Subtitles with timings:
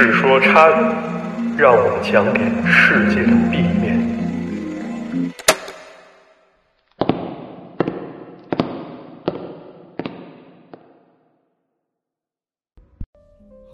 [0.00, 2.38] 世说差语，让我们讲给
[2.70, 3.98] 世界的 B 面。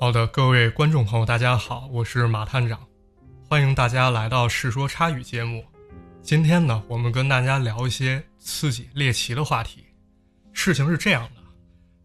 [0.00, 2.80] 好的，各位观众朋友，大家好，我是马探长，
[3.46, 5.62] 欢迎大家来到《世说差语》节目。
[6.22, 9.84] 今天呢，我们跟大家聊一些刺激猎奇的话题。
[10.54, 11.42] 事情是这样的，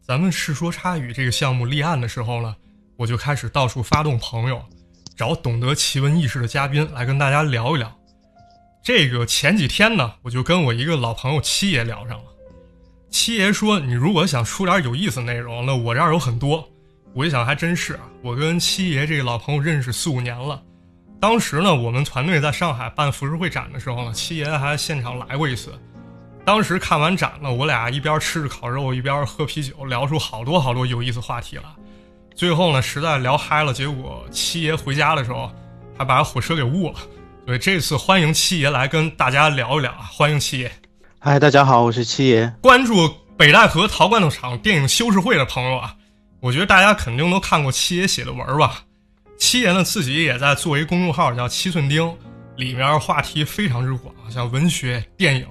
[0.01, 2.53] 咱们《世说差语》这个项目立案的时候呢，
[2.99, 4.61] 我就开始到处发动朋友，
[5.15, 7.89] 找懂得奇闻异事的嘉宾来跟大家聊一聊。
[8.83, 12.25] 这个前几天呢，我就跟我一个老朋友七爷聊上了。
[13.09, 16.67] 七爷说：“你如果想出点有意思内容，那我这儿有很多。”
[17.15, 18.01] 我一想，还真是啊！
[18.21, 20.61] 我跟七爷这个老朋友认识四五年了。
[21.21, 25.73] 当时呢，我们团队在上海办浮世会展的时候呢，七爷还现场来过一次。
[26.43, 31.75] 当时看完展呢，我俩一边吃着烤肉，一边喝啤酒，聊出好多好多有意思话题了。
[32.39, 35.51] 最后呢，实在聊嗨了，结果七爷回家的时候
[35.97, 36.95] 还把火车给误了。
[37.45, 40.09] 所以这次欢迎七爷来跟大家聊一聊啊！
[40.09, 40.71] 欢迎七爷。
[41.19, 42.49] 嗨，大家好，我是七爷。
[42.61, 45.93] 关注北戴河陶罐头厂电影修饰会的朋友啊！
[46.39, 48.85] 我觉得大家肯定都看过七爷写的文吧？
[49.37, 52.17] 七爷呢自己也在做一公众号，叫七寸钉，
[52.55, 55.45] 里面话题非常之广，像文学、电影、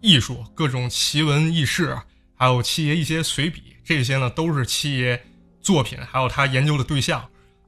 [0.00, 1.98] 艺术、各种奇闻异事，
[2.36, 5.20] 还有七爷一些随笔，这些呢都是七爷
[5.60, 7.26] 作品，还有他研究的对象。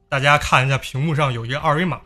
[0.09, 1.99] 大家看一下屏幕上有一个二维码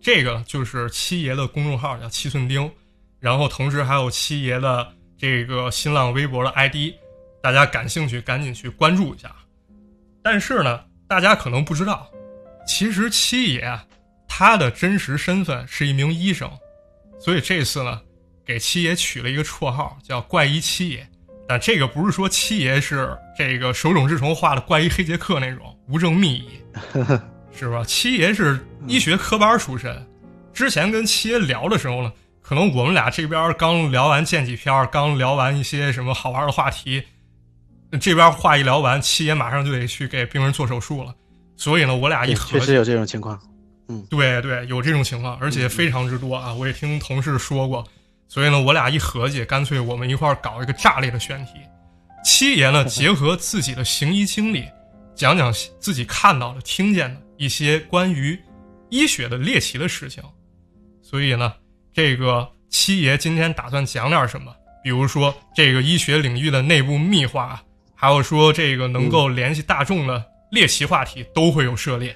[0.00, 2.70] 这个就是七爷的公众号，叫七寸钉。
[3.18, 6.94] 然后同时还有七爷的这个新浪微博的 ID，
[7.42, 9.34] 大家感兴趣赶紧去关注一下。
[10.22, 12.08] 但是呢，大家可能不知道，
[12.64, 13.80] 其实七爷
[14.28, 16.48] 他的真实身份是一名医生，
[17.18, 18.00] 所以这次呢，
[18.46, 21.04] 给七爷取了一个绰号叫“怪医七爷”。
[21.48, 26.50] 但这个不是说七爷是这个手冢治虫画的怪医黑杰克那种无证秘医，
[27.50, 27.82] 是吧？
[27.84, 30.06] 七爷是医学科班出身。
[30.52, 32.12] 之前跟七爷聊的时候呢，
[32.42, 37.02] 可能我们俩这边刚聊完剑戟片，刚聊完一些什么好玩的话题。
[37.98, 41.14] 这边话一聊完，七爷马上就得去给病人做手术了，
[41.56, 43.40] 所以呢，我俩一合确实有这种情况，
[43.88, 46.52] 嗯，对对，有这种情况，而且非常之多啊！
[46.52, 47.82] 我也听同事说过，
[48.28, 51.54] 所以呢，我俩一合计，干脆我们一块儿搞一个炸裂的选题。
[52.24, 54.64] 七爷呢，结合自己的行医经历，
[55.14, 58.38] 讲讲自己看到的、听见的一些关于
[58.90, 60.22] 医学的猎奇的事情。
[61.02, 61.52] 所以呢，
[61.92, 64.54] 这个七爷今天打算讲点什么？
[64.84, 67.60] 比如说这个医学领域的内部秘话。
[68.00, 72.14] 还有说这个能够联系大众的猎奇话题都会有涉猎。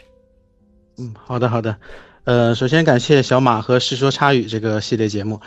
[0.96, 1.76] 嗯，好的好的，
[2.22, 5.40] 呃，首先感谢小马和《世说差语》这个系列节目。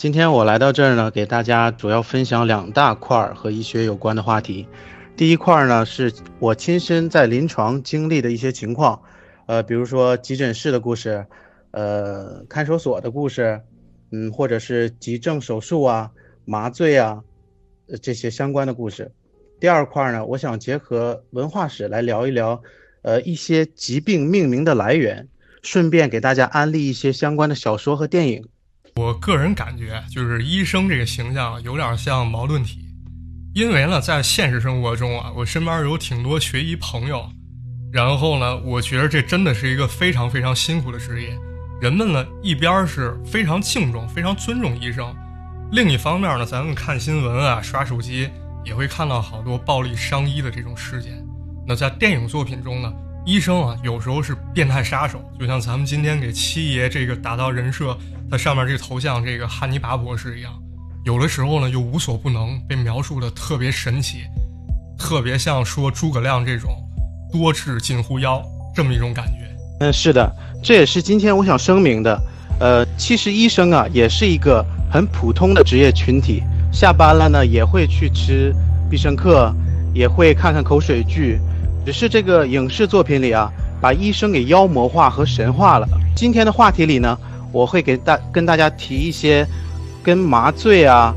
[0.00, 4.66] 今天我来到这儿呢，给大家主要分享两大块儿和医学有关的话题。
[5.14, 9.02] 第一块儿呢，是我亲身在临床经历的一些情况，
[9.44, 11.26] 呃，比如说急诊室的故事，
[11.72, 13.60] 呃，看守所的故事，
[14.10, 16.10] 嗯，或者是急症手术啊、
[16.46, 17.22] 麻醉啊，
[18.00, 19.12] 这些相关的故事。
[19.60, 22.62] 第二块呢，我想结合文化史来聊一聊，
[23.02, 25.28] 呃，一些疾病命名的来源，
[25.60, 28.48] 顺便给大家安利一些相关的小说和电影。
[29.00, 32.80] 我个人感觉，就是医生这个形象有点像矛盾体，
[33.54, 37.26] 因为呢，在现实生活中啊，我身边有挺多学医朋友，
[37.90, 41.34] 然后呢，我觉得这真的是一个非常非常辛苦的职业。
[41.80, 45.16] 人们呢，一边是非常敬重、非常尊重医生，
[45.72, 48.28] 另一方面呢，咱们看新闻啊，刷手机。
[48.62, 51.26] 也会看到好多暴力伤医的这种事件。
[51.66, 52.92] 那在电影作品中呢，
[53.26, 57.96] 医生啊有时候是变态杀手，就像咱们今天给七爷这个打造人设，
[58.30, 60.52] 它上面这个头像这个汉尼拔博士一样，
[61.04, 64.22] 有的时候呢又无所不能，被描述的特别神奇，
[64.98, 66.70] 特别像说诸葛亮这种
[67.30, 68.42] 多智近乎妖
[68.74, 69.46] 这么一种感觉。
[69.80, 72.20] 嗯，是的，这也是今天我想声明的。
[72.58, 76.42] 呃，其实医生啊也是一个很普通的职业群体。
[76.72, 78.54] 下班了呢，也会去吃
[78.90, 79.54] 必胜客，
[79.94, 81.38] 也会看看口水剧，
[81.90, 83.50] 只是这个影视作品里啊，
[83.80, 85.88] 把医生给妖魔化和神化了。
[86.14, 87.18] 今天的话题里呢，
[87.50, 89.44] 我会给大跟大家提一些
[90.00, 91.12] 跟麻醉啊、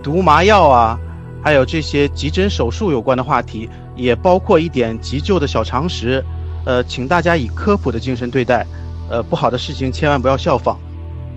[0.00, 0.96] 毒麻药啊，
[1.42, 6.24] 还有这些急诊手术有关的话题，也包括一点急救的小常识。
[6.66, 8.64] 呃，请大家以科普的精神对待，
[9.10, 10.78] 呃，不好的事情千万不要效仿。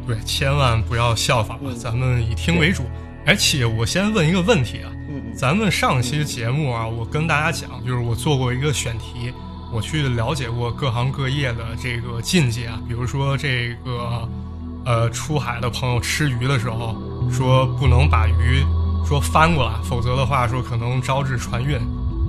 [0.05, 2.83] 对，千万不要效仿，咱们以听为主。
[3.25, 4.91] 哎，七爷，我先问一个问题啊。
[5.09, 9.33] 嗯咱们上期节目啊，我跟大家讲，就是我做过一个选题，
[9.73, 12.79] 我去了解过各行各业的这个禁忌啊。
[12.87, 14.29] 比如说这个，
[14.85, 16.95] 呃，出海的朋友吃鱼的时候，
[17.31, 18.63] 说不能把鱼
[19.07, 21.77] 说翻过来，否则的话说可能招致船运，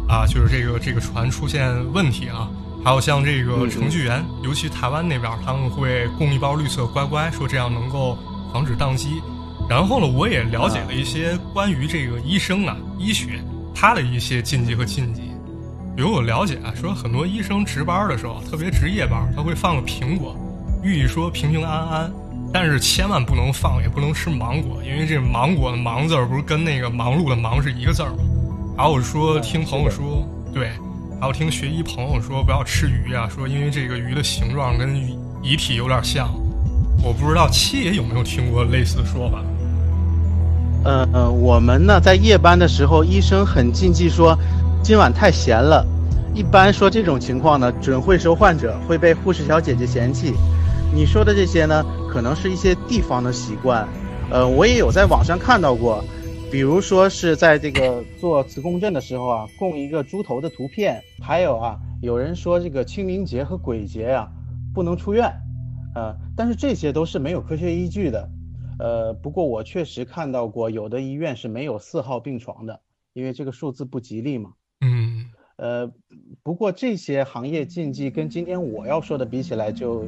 [0.09, 2.49] 啊，就是这个这个船出现问题啊。
[2.83, 8.17] 还有像这个程序员，尤其台湾那边，他们会供一包绿色乖乖，说这样能够
[8.53, 9.21] 防止宕机。
[9.69, 13.43] 然后呢，我也了解了一些关于这个医生啊、医学
[13.75, 15.23] 他的一些禁忌和禁忌。
[15.97, 20.37] 比如我了解啊，说很多医生值班的时候，特别值夜班，他会放个苹果，
[20.83, 22.13] 寓意说平平安安。
[22.53, 28.19] 但是千万不能放，也不能吃芒果，因为这芒果的“芒”字儿不是跟那个忙碌的“忙”是一个字儿吗？
[28.79, 30.71] 还有说听朋友说，对。
[31.19, 34.97] 还有听学医朋友说不要吃鱼啊，说因为这个鱼的形状跟
[35.43, 36.29] 遗体有点像。
[37.03, 39.43] 我不知道七爷有没有听过类似的说法。
[40.87, 44.38] 呃呃，我们呢在夜班的时候，医生很禁忌说
[44.85, 45.85] 今晚太闲了。
[46.33, 50.33] 一般说这种情况呢，准会收患者，会被护士小姐姐嫌弃。
[50.94, 53.85] 你说的这些呢，可能是一些地方的习惯。
[54.31, 56.05] 呃，我也有在网上看到过。
[56.53, 64.29] 比如说是在这个做磁共振的时候啊，供一个猪头的图片，还有啊，有人说这个清明节和鬼节呀
[64.73, 65.29] 不能出院，
[65.97, 68.29] 呃，但是这些都是没有科学依据的，
[68.78, 72.81] 呃，不过我确实看到过有的医院是没有四号病床的，
[73.12, 74.50] 因为这个数字不吉利嘛。
[74.81, 75.26] 嗯，
[75.56, 75.90] 呃，
[76.43, 80.05] 不过这些行业禁忌跟今天我要说的比起来就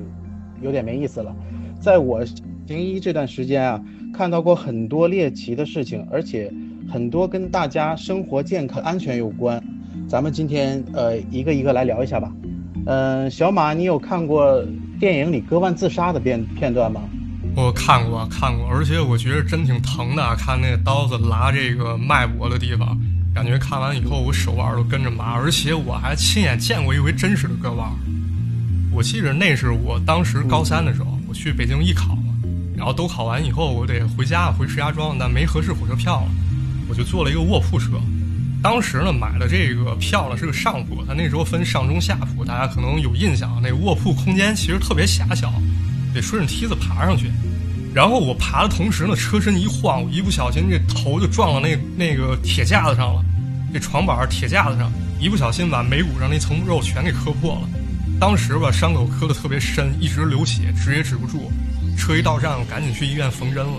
[0.61, 1.35] 有点没意思了，
[1.81, 3.85] 在我行医这段时间啊。
[4.11, 6.51] 看到过很多猎奇的事情，而且
[6.91, 9.63] 很多跟大家生活健康安全有关。
[10.09, 12.35] 咱们今天呃一个一个来聊一下吧。
[12.87, 14.65] 嗯，小马，你有看过
[14.99, 17.03] 电影里割腕自杀的片片段吗？
[17.61, 20.37] 我看过，看过，而且我觉得真挺疼的。
[20.37, 22.97] 看那刀子拉这个脉搏的地方，
[23.35, 25.33] 感觉看完以后我手腕都跟着麻。
[25.33, 27.91] 而且我还亲眼见过一回真实的割腕。
[28.93, 32.17] 我记得那是我当时高三的时候，我去北京艺考。
[32.77, 36.29] 然后都考完以后，我得回家回石家庄，但没合适火车票了，
[36.89, 38.01] 我就坐了一个卧铺车。
[38.63, 43.61] 当时呢，买的这个票呢是个上铺，它那时候分上中下铺，大家可能有印象。
[43.61, 45.53] 那卧铺空间其实特别狭小，
[46.15, 47.29] 得顺着梯子爬上去。
[47.95, 53.25] 然后我爬的同时呢，车身一晃，我一不小心这头就撞到那那个铁架子上了，
[53.73, 57.69] 这床板铁架子上，一不小心把眉骨上那层肉全给磕破了。
[58.21, 61.51] 当时吧，伤口磕的特别深，一直流血，止也止不住。
[61.97, 63.75] 车一到站，赶紧去医院缝针了。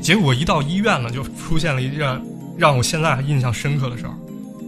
[0.00, 2.20] 结果一到医院呢，就出现了一件
[2.56, 4.12] 让我现在还印象深刻的事儿。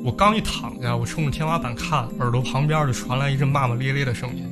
[0.05, 4.45] 我刚一躺下，我冲着天花板看，耳朵旁边就传来一阵骂骂咧咧的声音。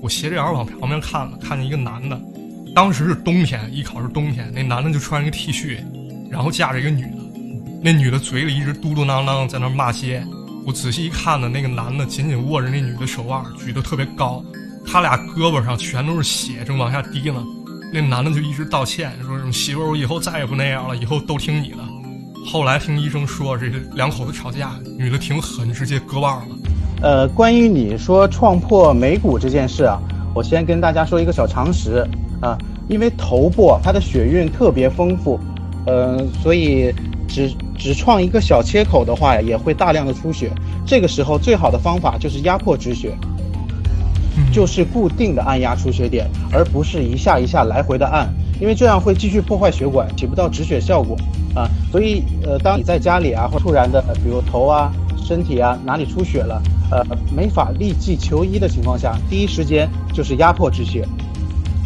[0.00, 2.20] 我斜着眼往旁边看了，看见一个男的。
[2.74, 5.78] 当时是冬天，艺考是冬天，那男的就穿一个 T 恤，
[6.28, 7.18] 然后架着一个女的。
[7.80, 10.24] 那女的嘴里一直嘟嘟囔囔在那骂街。
[10.66, 14.42] 我仔细一看呢，那个男的紧紧握着那女的手腕，举得特别高，
[14.84, 17.44] 他俩胳膊上全都是血，正往下滴呢。
[17.92, 21.78] 那男的就一直道歉，说什么媳妇儿，我以后再也不那样了，以后都听你的。
[22.44, 26.56] 后来听医生说，这两口子吵架，女的挺狠，直接割腕了。
[27.02, 30.00] 呃，关于你说撞破眉骨这件事啊，
[30.34, 32.06] 我先跟大家说一个小常识
[32.40, 32.58] 啊，
[32.88, 35.38] 因为头部它的血运特别丰富，
[35.86, 36.92] 呃，所以
[37.28, 40.50] 只只创一个小切口的话呀，也会大量的出血。
[40.84, 43.16] 这个时候最好的方法就是压迫止血。
[44.52, 48.28] 就是固定的按压出血点，而不是一下一下来回的按，
[48.60, 51.16] 因为这样会继续破坏血管，起不到止血效果
[51.54, 51.70] 啊。
[51.92, 54.92] 所以，呃，当你在家里啊，或突然的，比如头啊、
[55.24, 56.60] 身体啊哪里出血了，
[56.90, 57.04] 呃，
[57.34, 61.06] 没法立即求医的情况下，第一时间就是压迫止血。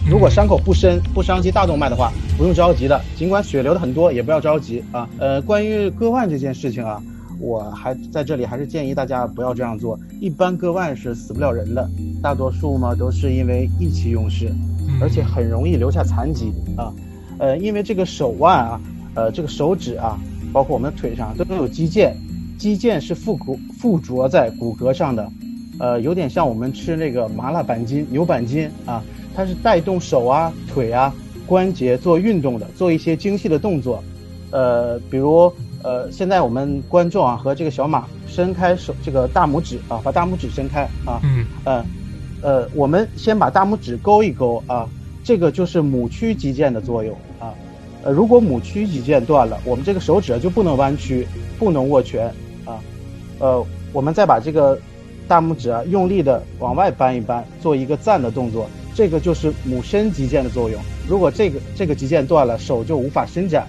[0.08, 5.08] 如果伤口不深、不伤及大动脉的话，不用着急的，尽管血流的很多，也不要着急啊。
[5.18, 7.02] 呃，关于割腕这件事情啊。
[7.40, 9.96] 我还在这里，还是建议大家不要这样做。
[10.20, 11.88] 一般割腕是死不了人的，
[12.20, 14.52] 大多数嘛都是因为意气用事，
[15.00, 16.92] 而且很容易留下残疾啊。
[17.38, 18.80] 呃，因为这个手腕啊，
[19.14, 20.18] 呃，这个手指啊，
[20.52, 22.10] 包括我们的腿上都有肌腱，
[22.58, 25.30] 肌腱是附骨附着在骨骼上的，
[25.78, 29.02] 呃，有点像我们吃那个麻辣板筋、牛板筋啊，
[29.34, 31.14] 它是带动手啊、腿啊
[31.46, 34.02] 关节做运动的，做一些精细的动作，
[34.50, 35.50] 呃，比如。
[35.80, 41.84] 呃，现在我们观众啊和这个小马伸开手，这个大拇指啊，把大拇指伸开啊，嗯，呃，
[42.42, 44.88] 呃，我们先把大拇指勾一勾啊，
[45.22, 47.54] 这个就是母屈肌腱的作用啊，
[48.02, 51.24] 呃，如果母屈肌腱断了，我们这个手指就不能弯曲，
[51.60, 52.34] 不能握拳啊，
[53.38, 54.78] 呃，我们再把这个
[55.26, 60.80] 大拇指啊用力的往外扳一扳，做一个赞的动作，这个就是母伸肌腱的作用。
[61.08, 63.66] 如果这个这个肌腱断了，手就无法伸展，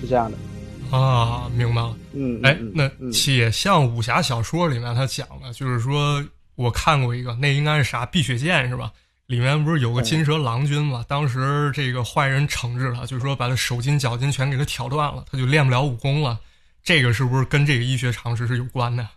[0.00, 0.96] 是这样的。
[0.96, 1.96] 啊，明白了。
[2.12, 6.22] 嗯，哎，那且像武侠小说里面他讲的，就是说
[6.54, 8.92] 我看过一个，那应该是啥碧血剑是吧？
[9.26, 11.02] 里面不是有个金蛇郎君嘛？
[11.08, 16.38] 当时这个坏人惩治他，就是说把他手筋脚筋全给他挑断了，他就练不了武功了。
[16.82, 19.08] 这个是不是跟这个医学常识是有关的？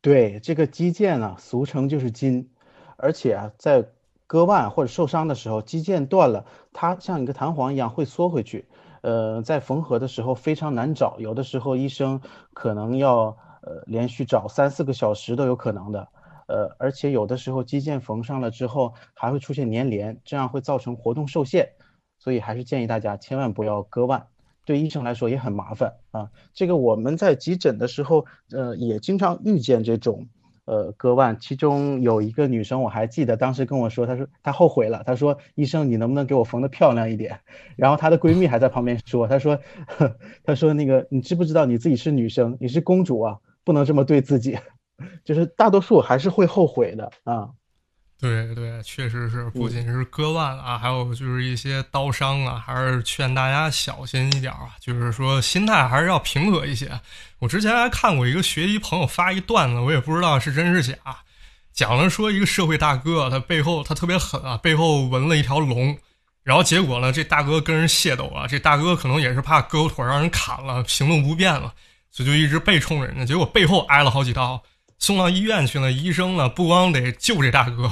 [0.00, 2.50] 对，这个肌腱呢，俗称就是筋，
[2.96, 3.86] 而且啊，在
[4.26, 8.66] 割腕或者受伤的时候，肌腱断了，它像一个弹簧一样会缩回去。
[9.02, 12.20] 呃，在缝合的时候非常难找，有的时候医生
[12.54, 16.08] 可能要呃连续找三四个小时都有可能的。
[16.48, 21.70] 呃，而且有的时候肌腱缝上了之后还会出现粘连，这样会造成活动受限。
[22.18, 24.26] 所以还是建议大家千万不要割腕，
[24.64, 26.30] 对医生来说也很麻烦啊。
[26.54, 30.28] 这个我们在急诊的时候，呃，也经常遇见这种。
[30.64, 37.40] 呃，割腕，其中有一个女生，我还记得当时跟我说，她说她后悔了，她说医生，你能不能给我缝的漂亮一点？
[37.74, 39.58] 然后她的闺蜜还在旁边说，她说，
[40.44, 44.56] 她说那个你知不知道你自己是女生，你是公主啊，不能这么对自己，
[45.24, 47.50] 就是大多数还是会后悔的啊。
[48.22, 54.76] 对对，确实是，不仅是割腕啊，还有就是一些刀伤啊，还是劝大家小心一点啊。
[54.78, 56.88] 就是说，心态还是要平和一些。
[57.40, 60.96] 我之前还看过一个学医朋友发一段子，我也不知道是真是假，
[61.72, 65.98] 讲了说一个社会大哥，他背后他特别狠啊，背后纹了一条龙，
[66.44, 71.74] 然后结果呢，这大哥跟人械斗啊，这大哥可能也是怕胳膊腿让人砍了，行动不便了，
[72.12, 74.62] 所以就一直背冲人家，结果背后挨了好几刀。
[75.02, 77.90] 送到医院去了，医生呢不光得救这大哥，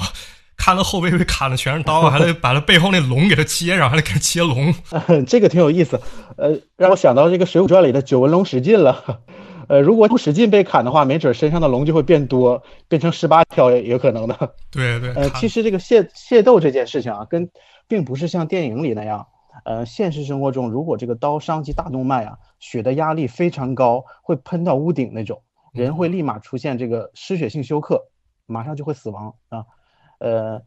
[0.55, 4.73] 看他后背被砍的全是刀，还得把他背后那龙给他接上，还得给他接龙。
[5.27, 5.99] 这个挺有意思，
[6.37, 9.19] 呃，让我想到这个《水浒传》里的九纹龙史进了。
[9.67, 14.55] 呃，如果不使劲被砍的话，没准身上的龙就会变多，变成十八条也有可能的。
[14.71, 15.13] 对对。
[15.13, 17.49] 呃，其实这个械械斗这件事情啊，跟
[17.89, 19.27] 并不是像电影里那样，
[19.65, 25.41] 呃，现实生活中如果这个刀伤及大动脉啊，血的压力非常高，会喷到屋顶那种。
[25.71, 28.09] 人会立马出现这个失血性休克，
[28.45, 29.65] 马上就会死亡啊。
[30.19, 30.61] 呃，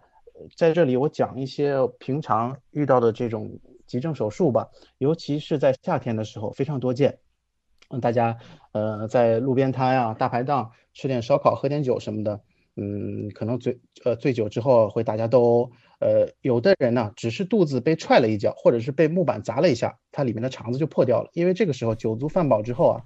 [0.56, 7.18] 在这里我讲一些平常遇到的这种急症手术吧，尤其是在夏天的时候非常多见。
[7.90, 8.38] 嗯，大家
[8.72, 12.40] 呃在路边摊啊、大排档吃点烧烤、喝点酒什么的，
[12.76, 15.70] 嗯，可能醉呃醉酒之后会打架斗殴。
[16.00, 21.28] 呃，有的人呢只是肚子被踹了一脚，或者是被木板砸了一下，它里面的肠子就破掉了。
[21.34, 23.04] 因为这个时候酒足饭饱之后啊。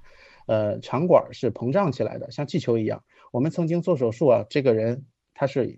[0.49, 3.05] 呃，肠管是膨胀起来的，像气球一样。
[3.31, 5.76] 我们曾经做手术啊，这个人他是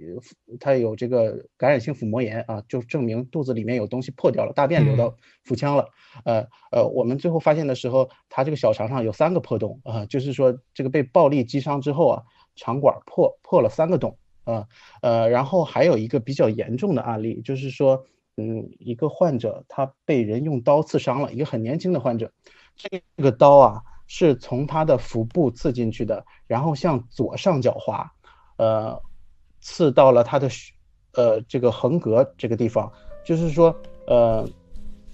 [0.61, 5.89] 他有这个感染性腹膜炎啊，就证明肚子里面有东西破掉了，大便流到腹腔了。
[6.25, 12.23] 呃呃，我们最后发现的时候，他这个小肠上有三个破洞啊，就是说这个被暴力击伤之后啊，
[12.55, 14.69] 肠管破破了三个洞啊。
[15.03, 22.33] 呃，然后还有一个比较严重的案例，就是说，嗯，一个患者他被人用刀刺伤了，一个很年轻的患者，
[22.77, 23.83] 这个刀啊。
[24.13, 28.11] 是从他的腹部刺进去的，然后向左上角滑，
[28.57, 29.01] 呃，
[29.61, 30.49] 刺到了他的，
[31.13, 32.91] 呃，这个横膈这个地方，
[33.25, 33.73] 就是说，
[34.09, 34.45] 呃，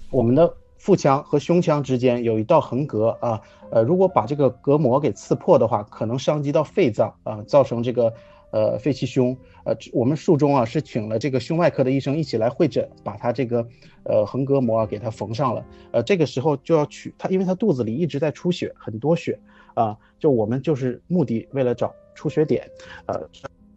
[0.09, 3.39] 我们的腹腔和胸腔之间有一道横膈啊，
[3.69, 8.11] 呃，如果把这个膈膜给刺破的话，可能伤及到肺脏啊，造成这个。
[8.49, 9.35] 呃，肺气胸，
[9.65, 13.67] 呃，我们术中啊是请了这个胸外科的医生一起来会诊，把他这个
[14.03, 15.65] 呃横膈膜啊给他缝上了。
[15.91, 19.37] 呃，这个时候就要取他，因为他肚子里一直在出血，很多血
[19.73, 22.65] 啊，就我们就是目的为了找出血点，
[23.07, 23.21] 呃，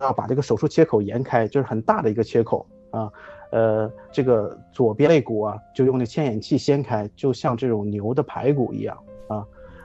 [0.00, 3.11] 要把这个手术切口延开，就是很大的一个切口啊，
[3.50, 8.97] 呃，这个左边肋骨啊就用那牵引器掀开，就像这种牛的排骨一样
[9.27, 9.45] 啊，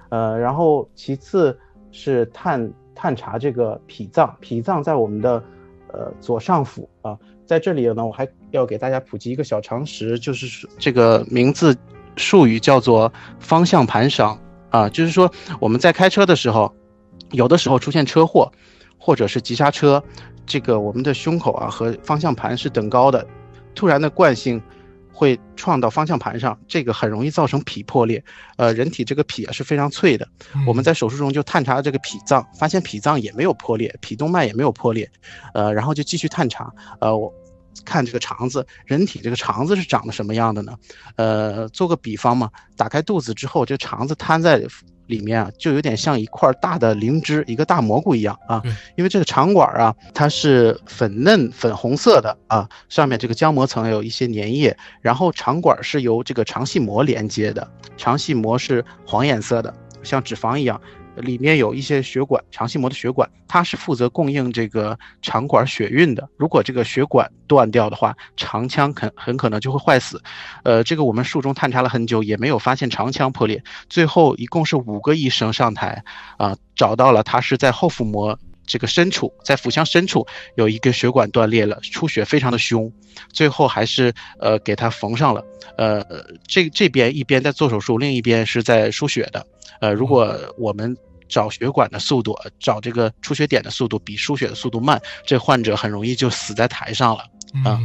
[0.10, 1.58] 呃，然后其次
[1.89, 2.72] 是探。
[2.96, 5.44] 探查这个脾脏，脾脏在我们的
[5.92, 11.75] 呃左上腹啊，在这里呢，我还要给大家普及一个小常识，就是这个名字
[12.16, 16.74] 术语叫做方向盘伤啊，就是说我们在开车的时候，
[17.32, 18.52] 有的时候出现车祸
[18.98, 20.02] 或者是急刹车，
[20.46, 23.28] 这个我们的胸口啊和方向盘是等高的，
[23.75, 24.62] 突然的惯性。
[25.15, 28.22] 会撞到方向盘上，这个很容易造成脾破裂。
[28.57, 30.27] 呃，人体这个脾啊是非常脆的。
[30.67, 35.10] 我们在手术中就探查这个脾脏，发现脾脏也没有破裂，脾动脉也没有破裂。
[35.53, 36.69] 呃，然后就继续探查。
[37.00, 37.34] 呃，我
[37.86, 40.77] 看这个肠子，人体这个肠子是长得什么样的呢？
[41.15, 44.62] 呃，做个比方嘛，打开肚子之后，这肠子瘫在。
[45.07, 48.62] 里面啊，就有点像一块大的灵芝，一个大蘑菇一样啊。
[48.95, 60.79] 因为这个肠管啊，它是粉嫩粉红色的啊，上面这个浆膜层有一些粘液，然后肠管是由这个肠系膜连接的，肠系膜是黄颜色的，像脂肪一样。
[61.17, 66.27] 里面有一些血管，肠系膜的血管，它是负责供应这个肠管血运的。
[66.38, 70.22] 如果这个血管断掉的话，肠腔肯很可能就会坏死。
[70.63, 73.63] 呃，这个我们术中探查了很久，也没有发现肠腔破裂。
[73.89, 76.03] 最后一共是五个医生上台，
[76.38, 82.91] 啊，找到了他是在后腹膜这个深处，在腹腔深处有一个血管断裂了，出血非常的凶。
[83.31, 85.43] 最后还是呃给它缝上了。
[85.77, 86.03] 呃，
[86.48, 89.45] 这这边一边在做手术，另一边是在输血的。
[89.79, 90.95] 呃，如果我们
[91.27, 97.24] 找血管的速度，找这个出血点的速度比输血的速度慢，这患者很容易就死在台上了
[97.63, 97.79] 啊。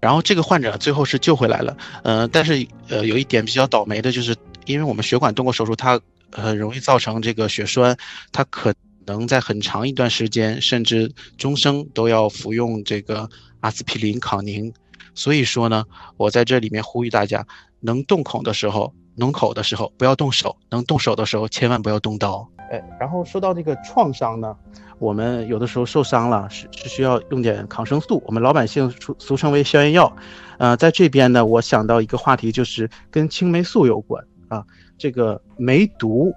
[0.00, 4.36] 然后这个患者最后是救回来了，呃，但是呃有一点比较倒霉的就是，
[4.66, 6.00] 因为我们血管动过手术，它
[6.30, 7.96] 很容易造成这个血栓，
[8.32, 8.72] 它可
[9.06, 13.28] 能在很长一段时间，甚至终生都要服用这个
[13.60, 14.72] 阿司匹林、康宁。
[15.14, 15.84] 所以说呢，
[16.16, 17.46] 我在这里面呼吁大家，
[17.80, 18.92] 能动口的时候。
[19.16, 22.50] 能口的时候不要动手，能动手的时候千万不要动刀。
[22.68, 24.56] 哎，然后说到这个创伤呢，
[24.98, 30.12] 我们有的时候受伤了是是需要用点抗生素，我们老百姓俗俗称为消炎药。
[30.58, 34.64] 呃，在这边呢，我想到一个话题就是跟青霉素有关啊，
[34.98, 36.32] 这个梅毒、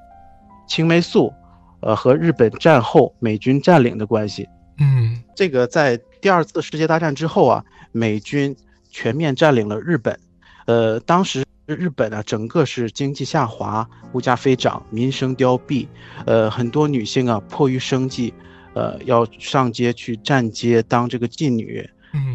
[0.67, 1.33] 青霉素，
[1.79, 4.47] 呃，和日本战后美军占领的关系。
[4.79, 8.55] 嗯，这个在第二次世界大战之后啊，美军
[8.89, 10.19] 全面占领了日本，
[10.65, 11.43] 呃，当时。
[11.67, 15.85] 日本啊，整个是经济下滑，物价飞涨，民生凋敝，
[16.25, 18.33] 呃，很多女性啊，迫于生计，
[18.73, 21.85] 呃，要上街去站街当这个妓女。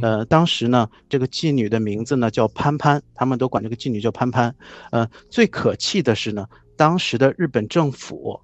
[0.03, 4.55] 呃，当时呢，这个妓女的名字呢叫潘潘，他们都管这个妓女叫潘潘。
[4.91, 6.47] 呃，最可气的是呢，
[6.77, 8.39] 当时的日本政府，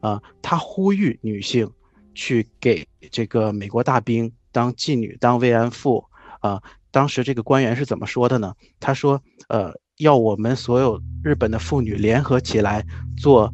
[0.00, 1.70] 啊，他呼吁女性
[2.14, 6.04] 去给这个美国大兵当妓女、当慰安妇。
[6.40, 8.54] 啊，当时这个官员是怎么说的呢？
[8.80, 9.72] 他说，呃。
[10.00, 12.84] 要我们所有日本的妇女联合起来
[13.16, 13.50] 做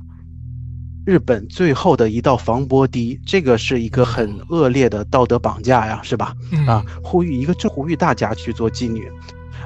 [1.06, 6.34] 日本最后的一道防波堤，这个是一个很恶劣的道德绑架呀，是吧？
[6.66, 9.08] 啊，呼吁一个，就呼吁大家去做妓女，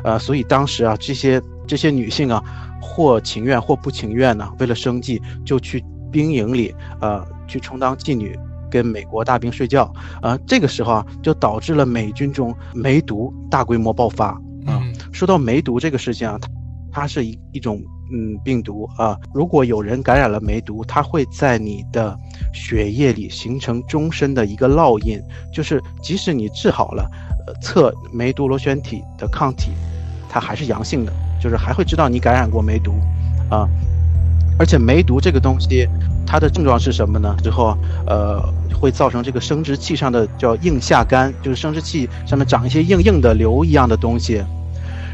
[0.05, 2.45] 呃，所以当时啊，这些这些女性啊，
[2.79, 5.83] 或情愿或不情愿呢，为了生计就去
[6.17, 8.39] 兵营里，呃，去充当妓女，
[8.71, 9.93] 跟美国大兵睡觉，
[10.23, 14.29] 啊，这个时候啊，就导致了美军中梅毒大规模爆发
[14.65, 14.83] 啊。
[15.13, 16.49] 说到梅毒这个事情啊，它。
[16.97, 17.79] 它是一一种
[18.11, 22.19] 嗯病毒啊，如果有人感染了梅毒，它会在你的
[22.55, 25.21] 血液里形成终身的一个烙印，
[25.53, 27.07] 就是即使你治好了，
[27.47, 29.73] 呃，测梅毒螺旋体的抗体，
[30.27, 32.95] 它还是阳性的，就是还会知道你感染过梅毒，
[33.51, 33.69] 啊，
[34.59, 35.89] 而且梅毒这个东西，
[36.27, 37.37] 它的症状是什么呢？
[37.43, 38.43] 之后呃
[38.81, 44.43] 会造成这个生殖器上的叫硬下疳，就是生殖器上面长一些硬硬的瘤一样的东西。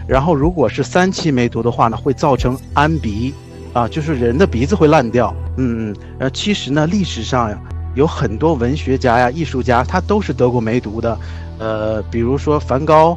[0.09, 3.33] 然后，如果是三期梅毒的话呢，会造成安鼻，
[3.73, 5.33] 啊，就是人的鼻子会烂掉。
[5.57, 5.97] 嗯嗯。
[6.19, 7.57] 呃，其实呢，历史上呀，
[7.95, 11.17] 有很多文学家呀、艺术家，他都是得过梅毒的。
[11.59, 13.17] 呃，比如说梵高、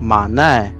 [0.00, 0.72] 马奈，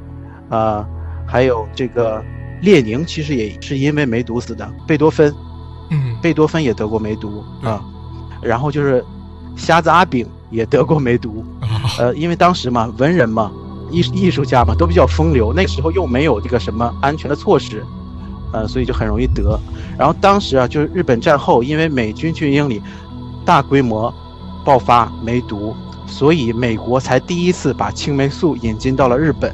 [0.48, 0.86] 啊，
[1.26, 2.22] 还有这个
[2.60, 4.70] 列宁，其实也是因为梅毒死的。
[4.86, 5.34] 贝多芬，
[5.90, 7.82] 嗯，贝多芬也得过梅毒啊。
[8.42, 9.04] 然后就是
[9.56, 11.44] 瞎子阿炳也得过梅毒。
[11.98, 13.50] 呃，因为当时嘛，文人嘛。
[13.92, 17.84] 艺艺术家嘛，都比较风流，那个时候又没有这个什么安全的措施，
[18.52, 19.58] 呃，所以就很容易得。
[19.98, 22.80] 然后当时啊，就是日本战后，因为美军军营里
[23.44, 24.14] 大规模
[24.64, 25.74] 爆发梅毒，
[26.06, 29.52] 所以美国才第一次把青霉素引进到了日本，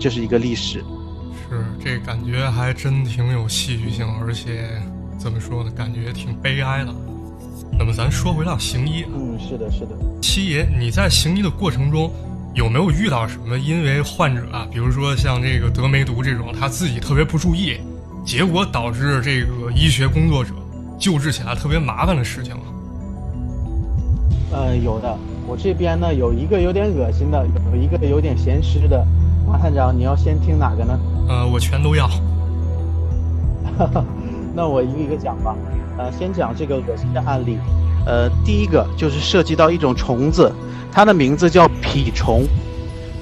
[0.00, 0.84] 这是一个历史。
[1.86, 4.68] 是，这感觉还真挺有戏剧性，而且
[5.16, 6.92] 怎么说呢，感觉挺悲哀的。
[7.78, 12.10] 那么咱说回到行医，嗯，是的，是的，七爷，你在行医的过程中。
[12.54, 17.76] 有没有遇到什么因为患者啊，比如说像这个得梅毒这种，他自己特别不注意，
[18.24, 20.54] 结果导致这个医学工作者
[20.98, 22.62] 救治起来特别麻烦的事情吗？
[24.52, 25.14] 呃，有的。
[25.46, 29.06] 我这边呢有一个有点恶心的，有一个有点咸湿的。
[29.46, 30.98] 马探长，你要先听哪个呢？
[31.28, 32.08] 呃，我全都要。
[34.54, 35.54] 那我一个一个讲吧。
[35.98, 37.58] 呃，先讲这个恶心的案例。
[38.06, 40.52] 呃，第一个就是涉及到一种虫子。
[40.92, 42.46] 它的名字叫蜱虫，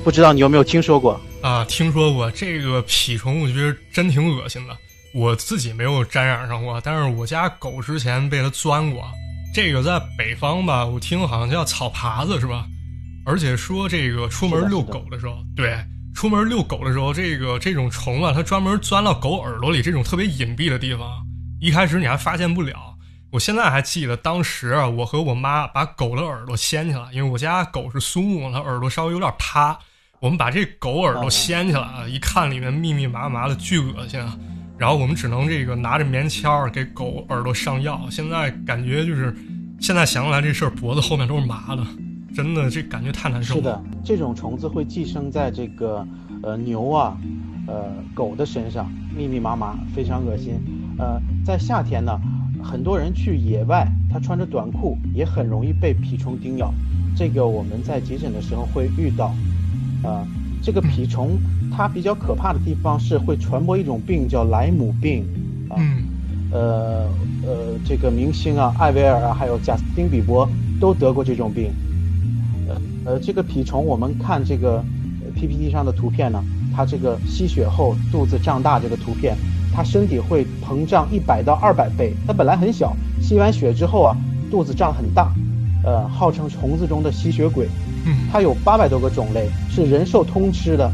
[0.05, 1.65] 不知道你有没有听说过啊？
[1.65, 4.77] 听说过这个蜱虫，我觉得真挺恶心的。
[5.13, 9.03] 我自己没有沾染上过，但是我家狗之前被它钻过。
[9.55, 12.67] 这个在北方吧，我听好像叫草爬子是吧？
[13.25, 15.77] 而且说这个出门遛狗的时候，对，
[16.15, 21.07] 出门遛狗的时候，这个这种虫啊，它专门钻到狗耳朵里这种特别隐蔽的地方，
[21.61, 22.95] 一开始你还发现不了。
[23.33, 29.77] 我现在还记得当时啊，我和我妈把狗的耳朵掀起来，因为我家狗是苏木，它耳朵稍微有点塌。
[30.21, 34.21] 我们把这狗耳朵掀起来啊，一看里面密密麻麻的，巨恶心。
[34.21, 34.39] 啊
[34.77, 38.09] 然后我们只能这个拿着棉签给狗耳朵上药。
[38.11, 39.33] 现在感觉就是，
[39.81, 41.87] 现在想起来这事儿，脖子后面都是麻的，
[42.35, 43.61] 真的这感觉太难受了。
[43.61, 46.07] 是的，这种虫子会寄生在这个
[46.43, 47.17] 呃牛啊、
[47.69, 50.55] 呃狗的身上，密密麻麻，非常恶心。
[50.99, 52.21] 呃，在夏天呢。
[52.63, 56.73] 很多人去野外，他穿着短裤也很容易被蜱虫叮咬。
[57.15, 59.35] 这个我们在急诊的时候会遇到。
[60.03, 60.27] 啊，
[60.63, 61.37] 这个蜱虫
[61.71, 65.27] 它比较可怕的地方是会传播一种病叫莱姆病。
[65.69, 65.77] 啊，
[66.53, 67.07] 呃
[67.43, 70.49] 呃，这个明星啊，艾薇儿啊，还有贾斯汀比伯
[70.81, 71.71] 都得过这种病。
[73.05, 74.83] 呃呃，这个蜱虫，我们看这个
[75.35, 76.43] PPT 上的图片呢，
[76.75, 79.37] 它这个吸血后肚子胀大这个图片，
[79.73, 82.15] 它身体会膨胀一百到二百倍。
[82.27, 84.17] 它本来很小，吸完血之后啊，
[84.51, 85.33] 肚子胀很大，
[85.85, 87.69] 呃，号称虫子中的吸血鬼。
[88.33, 90.91] 它有八百多个种类，是人兽通吃的。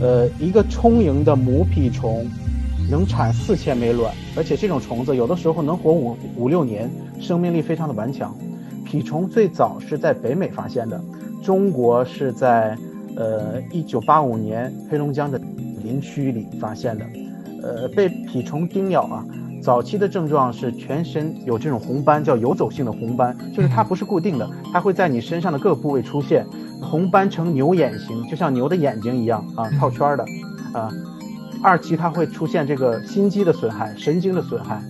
[0.00, 2.26] 呃，一个充盈的母蜱虫。
[2.90, 8.34] 能产四千枚卵，而且这种虫子有的时候能活五五六年，生命力非常的顽强。
[8.84, 11.00] 蜱虫最早是在北美发现的，
[11.50, 12.78] 中国是在
[13.16, 15.36] 呃一九八五年黑龙江的
[15.82, 17.04] 林区里发现的。
[17.60, 19.26] 呃，被蜱虫叮咬啊，
[19.60, 26.46] 早期的症状是全身有这种红斑，叫游走性的红斑，就是它不是固定的，它会在你身上的各部位出现，
[26.80, 30.24] 红斑呈牛眼形，就像牛的眼睛一样啊，套圈的
[30.72, 30.88] 啊。
[31.64, 34.80] 二期它会出现这个心肌的损害、神经的损害，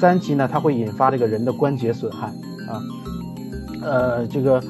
[0.00, 2.28] 三期呢它会引发这个人的关节损害
[2.68, 2.80] 啊。
[3.82, 4.60] 呃，这个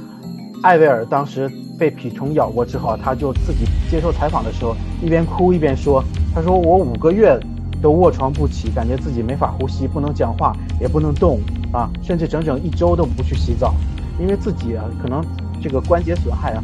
[0.62, 6.02] 艾薇儿当时被蜱虫咬过之后，他就自己接受采访的时候一边哭一边说
[6.34, 7.38] ：“他说我五个月
[7.80, 11.38] 都卧床不起，感觉自己没法呼吸，不能讲话，也不能动
[11.72, 13.74] 啊， 甚至整整一周都不去洗澡，
[14.18, 15.22] 因为自己啊可能
[15.62, 16.62] 这个关节损害啊，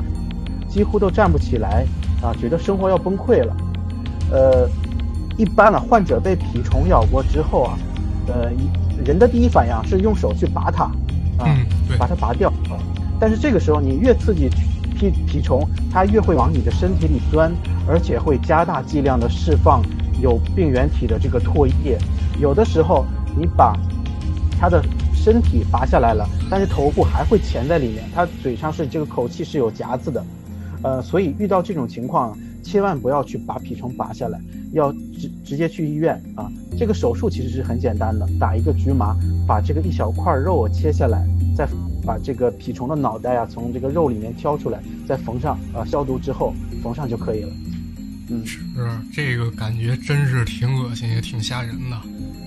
[0.69, 1.85] 几乎都站不起来
[2.23, 3.57] 啊，觉得生活要崩溃了。”
[4.33, 4.67] 呃，
[5.37, 7.79] 一般呢，患者被蜱虫咬过之后啊，
[8.27, 8.51] 呃，
[9.05, 10.85] 人的第一反应是用手去拔它，
[11.37, 11.47] 啊，
[11.99, 12.51] 把它拔掉。
[13.23, 14.51] 但是这个时候你越刺激
[14.99, 17.53] 蜱蜱虫，它越会往你的身体里钻，
[17.87, 19.81] 而且会加大剂量的释放
[20.21, 21.97] 有病原体的这个唾液。
[22.41, 23.07] 有的时候
[23.39, 23.79] 你把
[24.59, 24.83] 它的
[25.15, 30.25] 身体拔下来了，但是头部还会潜在里面，它嘴上是这个口气是有夹子的，
[30.83, 32.37] 呃，所以遇到这种情况。
[32.65, 34.41] 千万不要去把蜱虫拔下来，
[34.73, 36.49] 要直直接去医院啊！
[36.79, 39.17] 这个手术其实是很简单的，打一个局麻，
[39.49, 41.67] 把这个一小块肉切下来，再
[42.05, 47.53] 把这个蜱虫的脑袋啊从这个肉里面挑出来，再缝上啊，消毒之后缝上就可以了。
[48.29, 48.61] 嗯，是
[49.15, 52.01] 这个感觉真是挺恶心也挺吓人的。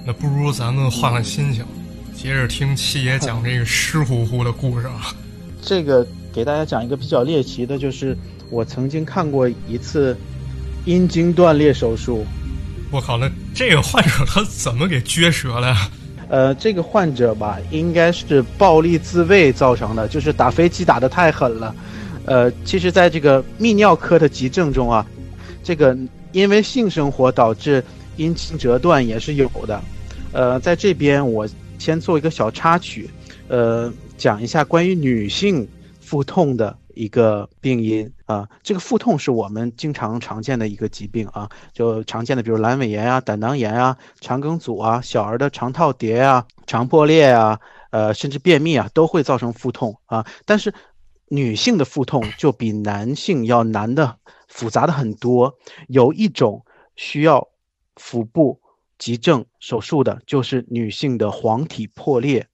[0.06, 1.66] 那不如咱们换换心情，
[2.14, 5.14] 接着听七爷 讲这个湿乎乎的故事啊。
[5.62, 8.18] 这个给大家讲一个比较猎奇的，就是。
[8.52, 10.16] 我曾经看过一次
[10.86, 12.24] 阴茎断裂手术，
[12.92, 15.90] 我靠，那这个患者他怎么给撅折了呀？
[16.28, 21.76] 呃，这个患者吧，应该是暴力自卫造成的，就是打飞机打得太狠了。
[22.26, 25.06] 呃，其实，在这个泌尿科的急症中啊，
[25.64, 25.96] 这个
[26.32, 27.84] 因为性生活导致
[28.18, 29.80] 阴茎折断也是有的。
[30.32, 33.10] 呃，在这边我先做一个小插曲，
[33.48, 35.68] 呃，讲一下关于女性
[36.02, 36.76] 腹痛的。
[36.96, 47.60] 一个病因啊，这个腹痛是我们经常常见的一个疾病啊，就常见的比如阑尾炎啊、胆囊炎啊、肠梗阻啊、小儿的肠套叠啊、肠破裂啊，
[47.92, 50.26] 呃，甚至便秘啊，都会造成腹痛啊。
[50.46, 50.74] 但是
[51.28, 55.56] 女性的腹痛就比男性要难的复杂的很多，
[55.88, 57.48] 有一种需要
[57.96, 58.60] 腹部
[58.98, 62.48] 急症手术的，就是女性的黄体破裂。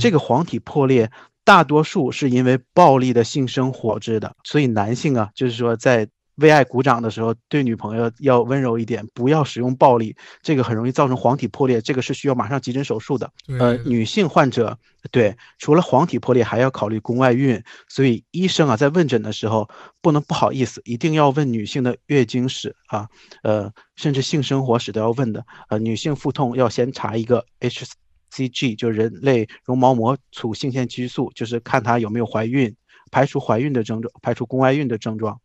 [0.00, 1.10] 这个黄体破裂。
[1.44, 13.30] 大多数是因为暴力的性生活致的，所以男性啊，就是说在为爱鼓掌的时候，对女朋友要温柔一点，不要使用暴力，这个很容易造成黄体破裂，这个是需要马上急诊手术的。
[13.58, 14.78] 呃，女性患者
[15.10, 19.68] 对除了黄体破裂，还要考虑宫外孕，所以医生啊在问诊的时候
[20.00, 23.08] 不能不好意思，一定要问女性的月经史啊，
[23.42, 25.44] 呃，甚至性生活史都要问的。
[25.68, 27.84] 呃，女性腹痛要先查一个 H。
[28.32, 32.74] C G 就是人类绒毛膜促性腺激素，就是看她有没有怀孕，
[33.10, 35.38] 排除怀孕的症状，排除宫外孕的症状，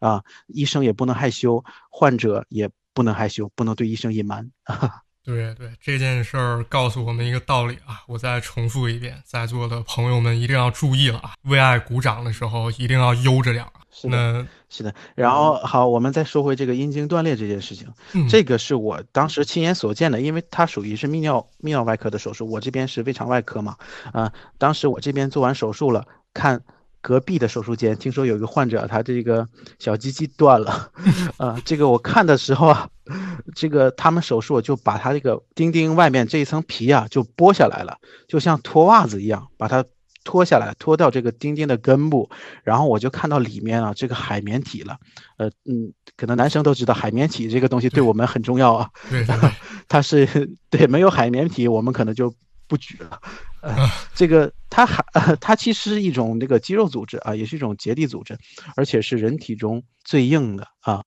[0.00, 4.50] 啊，医生也不能害羞，患者也不能害羞，不能对医生隐瞒。
[5.24, 13.64] 对对，这件事儿告诉我们一个道理啊，我再重复一遍，在座的朋友们一定要注意了啊，为爱鼓掌的时候一定要悠着点。
[13.90, 14.92] 是的，是的。
[15.14, 17.88] 然后好，我们再说回这个阴茎断裂这件事情，
[18.28, 23.76] 这个是我当时亲眼所见的，因为它属于是泌尿泌尿外科的手术，我这边是胃肠外科嘛。
[24.12, 26.60] 啊，当时我这边做完手术了，看
[27.04, 29.46] 隔壁的手术间，听说有一个患者他这个
[29.78, 30.90] 小鸡鸡断了，
[31.36, 32.88] 啊， 这个我看的时候啊，
[33.54, 39.84] 这个他们手术就把他这个钉钉外面这一层皮啊就剥下来了，就像脱袜子一样，把它。
[40.26, 42.30] 脱下来，脱掉这个钉钉的根部，
[42.62, 44.96] 然后我就看到里面啊，这个海绵体了。
[45.36, 48.88] 呃，嗯，可能男生都知道海绵体这个东西对我们很重要啊。
[49.10, 49.22] 对，
[49.86, 50.26] 它是
[50.70, 52.34] 对，没有海绵体，我们可能就
[52.66, 53.20] 不举了。
[53.62, 53.74] 呃，
[54.14, 55.04] 这个它还，
[55.40, 58.38] 它其实是一种那个肌肉组织啊，也是一种结缔组织，
[58.76, 61.02] 而且是人体中最硬的啊，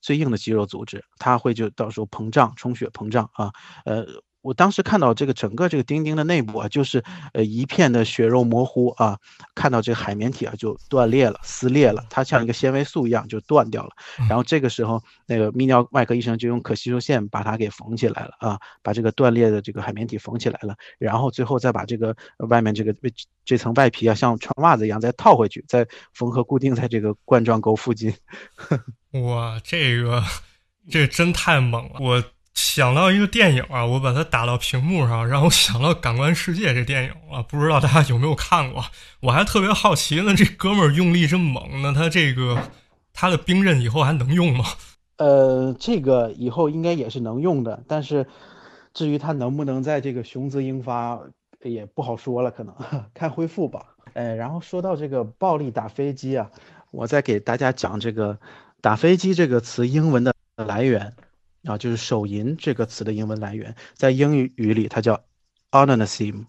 [0.00, 1.02] 最硬的肌肉组织。
[1.18, 3.50] 它会就到时候膨胀、充血、膨胀啊。
[3.84, 4.04] 呃，
[4.42, 7.02] 我当时看到这个整个这个钉钉的内部啊，就是
[7.32, 9.16] 呃一片的血肉模糊啊，
[9.54, 13.90] 看到这个海绵体啊就断裂了、撕裂了，它像一个纤维素一样就断掉了。
[14.28, 22.16] 然后这个时候，那个泌尿外科医生就用可吸收线把它给缝起来了啊，把这个断裂的这个海绵体缝起来了，然后最后再把这个
[22.48, 22.92] 外面这个
[23.44, 28.12] 这层外皮啊，像穿袜子一样再套回去，再缝合固定在这个冠状沟附近。
[29.24, 30.20] 哇，这个
[30.90, 32.00] 这真太猛了！
[32.00, 32.24] 我。
[32.54, 38.84] 想到一个电影啊，我把它打到屏幕上，让我想到《感官世界》这电影啊，不知道大家有没有看过？
[39.20, 42.58] 我还特别好奇，呢这哥们儿用力这么猛，那他这个
[43.12, 44.64] 他的兵刃以后还能用吗？
[45.16, 48.26] 呃，这个以后应该也是能用的，但是
[48.94, 51.20] 至于他能不能在这个雄姿英发，
[51.62, 52.74] 也不好说了，可能
[53.14, 53.86] 看恢复吧。
[54.14, 56.50] 呃，然后说到这个暴力打飞机啊，
[56.90, 58.38] 我再给大家讲这个
[58.80, 61.14] “打飞机”这个词英文的来源。
[61.64, 65.20] 啊，就是手淫这个词的英文来源，在英语语里它叫
[65.70, 66.44] onanism，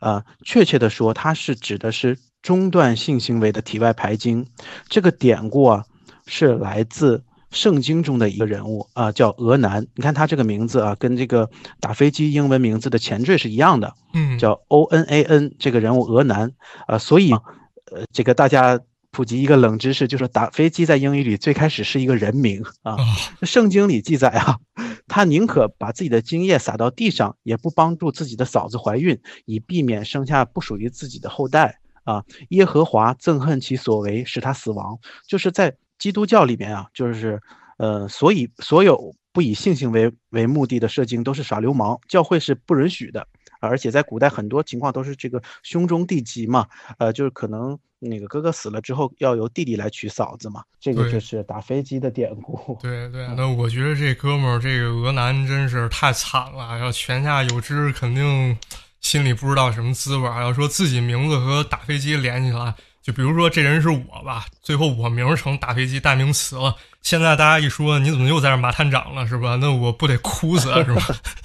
[0.00, 4.46] 呃，确切的说，它是指的是中断性行为的体外排精。
[4.88, 5.84] 这个典故啊，
[6.26, 9.86] 是来自圣经中的一个人物啊，叫俄南。
[9.94, 11.48] 你看他这个名字啊，跟这个
[11.80, 15.54] 打飞机英文名字的前缀是一样的，嗯，叫 O N A N。
[15.58, 16.52] 这个人物俄南
[16.88, 18.80] 啊，所以呃，这个大家。
[19.10, 22.96] 普及一个冷知识，就是打飞机在英语里最开始是一个人名啊。
[23.42, 24.58] 圣经里记载啊，
[25.08, 32.22] 他宁可把自己的精液撒到地上，也不帮助自己的嫂子怀孕，以避免生下不属于自己的后代啊。
[32.50, 34.98] 耶和华憎恨其所为，使他死亡。
[35.26, 37.40] 就是在基督教里面啊，就是
[37.78, 43.26] 呃，所以所有不以性行为为目的的射精都是耍流氓，教会是不允许的。
[43.60, 46.66] 而且在古代很多情况都是这个兄终弟及嘛，
[46.98, 47.78] 呃，就是可能。
[48.00, 50.62] 那个哥哥死了之后，要由弟弟来娶嫂子嘛？
[50.78, 52.78] 这个就是打飞机的典故。
[52.80, 56.78] 对对，那我觉得这哥们儿，这个俄男真是太惨了。
[56.78, 58.56] 要泉下有知，肯定
[59.00, 60.28] 心里不知道什么滋味。
[60.28, 66.76] 要说自己名字和打飞机连起来，就比如说这人是我吧，最后我名成打飞机代名词了。
[67.02, 69.56] 现在大家一说你怎么又在这骂探长了，是吧？
[69.56, 71.02] 那我不得哭死是吧？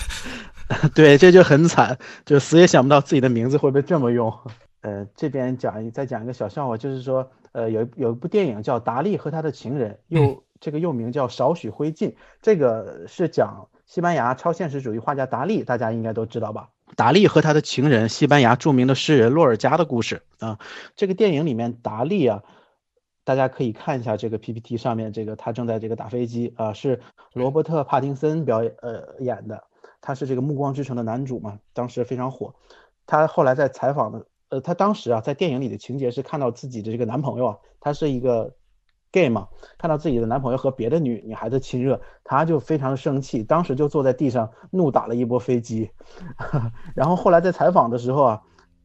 [0.95, 4.33] 对，这就很惨，就死也想不到自己的名字会被这么用。
[4.81, 12.09] 呃，这边讲再讲一个小笑话，就是说，呃，有有一部电影叫《达利和他的情人》，又这个又名叫《少许灰烬》，
[12.41, 16.69] 这个是讲西班牙超现实主义画家达利，大家应该都知道吧？
[16.95, 20.59] 达利和他的情人，西班牙著名的诗人洛尔加的故事啊。
[20.95, 22.43] 这个电影里面，达利啊，
[23.23, 26.99] 大家可以看一下这个 PPT 上面这个他正在这个打飞机啊，是
[27.33, 29.63] 罗伯特帕丁森表演呃演的，
[30.03, 32.53] 他是这个《暮光之城》的男主嘛，当时非常火。
[33.07, 34.27] 他后来在采访的。
[34.49, 38.53] 呃，他当时啊，在电影里的情节是看到自己的这个男朋友啊，他是一个
[39.11, 39.47] gay 嘛，
[39.79, 45.89] 看到自己的男朋友和别的女女孩子亲热，他就非常生气，当时就坐在地上怒打了一波飞机。
[46.93, 48.41] 然后后来在采访的时候啊，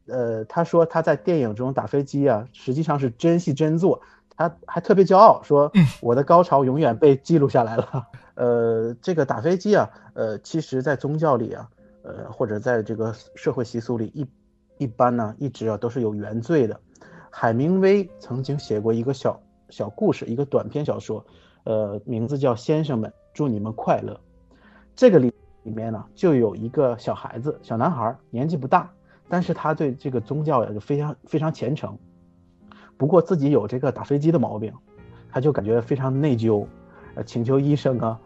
[0.07, 4.01] 呃，他说他在电影中打飞机啊，实际上是真戏真做，
[4.35, 8.07] 他还特别骄傲说，我的高潮永远被记录下来了。
[8.39, 11.69] 呃，这个打飞机啊，呃，其实在宗教里啊，
[12.03, 14.25] 呃，或者在这个社会习俗里一。
[14.77, 16.79] 一般呢，一直啊都是有原罪的。
[17.29, 21.25] 海明威曾经写过一个小小故事，一个短篇小说，
[21.65, 24.13] 呃，名字叫《先生们，祝你们快乐》。
[24.95, 28.89] 这个里里面呢，就有一个小孩子，小男孩，年纪不大，
[29.27, 31.97] 但是他对这个宗教呀就非常非常虔诚。
[32.95, 34.73] 不过自己有这个打飞机的毛病，
[35.29, 36.65] 他就感觉非常内疚，
[37.15, 38.17] 呃，请求医生啊。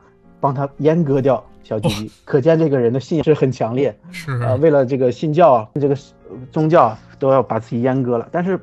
[0.44, 3.98] 帮他阉割掉小鸡鸡，可见这个人的信仰是很强烈。
[4.12, 5.98] 是啊，为了这个信教啊，这个
[6.52, 8.28] 宗教啊，都要把自己阉割了。
[8.30, 8.60] 但是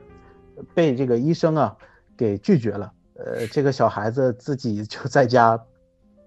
[0.75, 1.75] 被这个医生啊
[2.19, 2.93] 给拒绝了。
[3.15, 5.59] 呃，这个小孩子自己就在家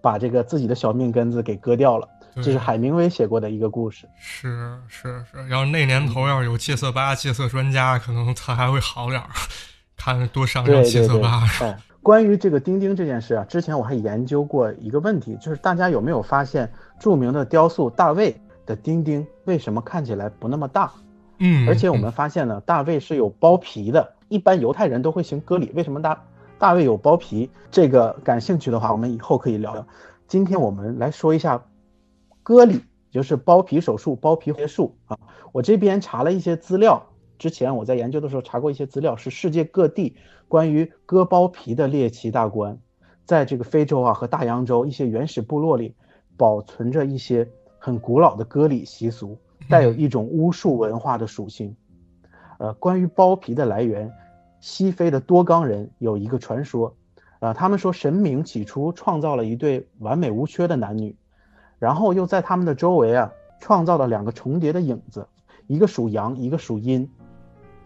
[0.01, 2.09] 把这个自己的小命根子给割掉了。
[2.37, 4.07] 这是海明威写过的一个故事。
[4.19, 9.29] 是是是，要是那年头要是有戒色吧、戒色专家，可能他还会好点儿。
[9.95, 11.43] 看多上上戒色疤。
[12.03, 18.35] 关于这个钉钉这件事啊，之前我还研究过一个问题，就是大家有没有发现，著名的雕塑大卫
[18.65, 20.91] 的钉钉为什么看起来不那么大？
[21.39, 26.21] 嗯，而且我们发现呢，大卫是有包皮的，一般犹太人都会行割礼，为什么大
[26.59, 27.49] 大卫有包皮？
[27.71, 29.87] 这个感兴趣的话，我们以后可以聊聊。
[30.27, 31.63] 今天我们来说一下
[32.43, 35.17] 割礼，就是包皮手术、包皮结术啊。
[35.53, 37.07] 我这边查了一些资料。
[37.43, 40.15] 之前我在研究的时候查过一些资料，是世界各地
[40.47, 42.79] 关于割包皮的猎奇大观，
[43.25, 45.93] 在这个非洲啊和大洋洲一些原始部落里，
[46.37, 47.45] 保存着一些
[47.77, 51.75] 很古老的割礼习俗，带有一种巫术文化的属性。
[52.59, 54.09] 呃，关于包皮的来源，
[54.61, 56.95] 西非的多冈人有一个传说，
[57.39, 61.13] 啊，他们说神明起初创造了一对完美无缺的男女，
[61.77, 65.27] 然后又在他们的周围啊创造了两个重叠的影子，
[65.67, 67.09] 一个属阳，一个属阴。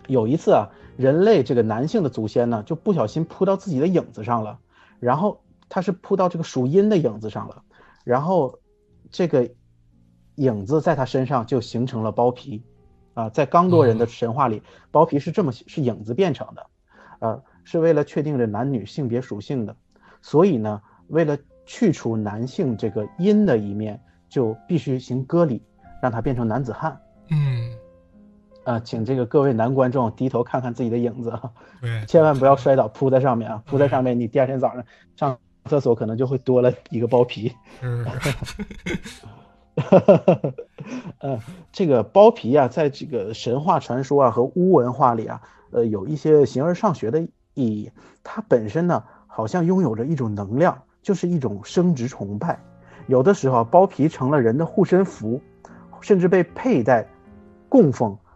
[0.08, 4.60] 有一次啊，人类这个男性的祖先呢，就不小心扑到自己的影子上了，
[5.00, 7.63] 然后他是扑到这个属阴的影子上了，
[8.04, 8.60] 然后
[9.12, 9.50] 这个
[10.36, 12.63] 影子在他身上就形成了包皮，
[13.13, 16.65] 啊，在刚多人的神话里，包皮是这么是影子变成的，
[17.20, 19.76] 呃，是为了确定这男女性别属性的，
[20.22, 25.62] 所以呢，为了去除男性这个阴的一面，就必须行割礼，
[26.02, 26.98] 让他变成男子汉。
[27.30, 27.72] 嗯，
[28.67, 31.49] 啊，请这个各位男观众低头看看自己的影子啊，
[31.80, 34.84] 对，千万不要摔倒扑在上面啊，扑在上面，你第二天早上
[35.15, 37.53] 上厕所可能就会多了一个包皮。
[37.80, 38.06] 是，
[41.19, 41.39] 呃，
[41.71, 47.89] 这个包皮啊，在这个神话传说啊和巫文化里啊，呃，有一些形而上学的意义。
[48.21, 52.60] 它本身呢，好像拥有着一种能量，就是一种生殖崇拜。
[53.08, 55.39] 有的时候，包皮成了人的护身符，
[56.01, 57.08] 甚至被佩戴。
[57.69, 58.27] 供奉，或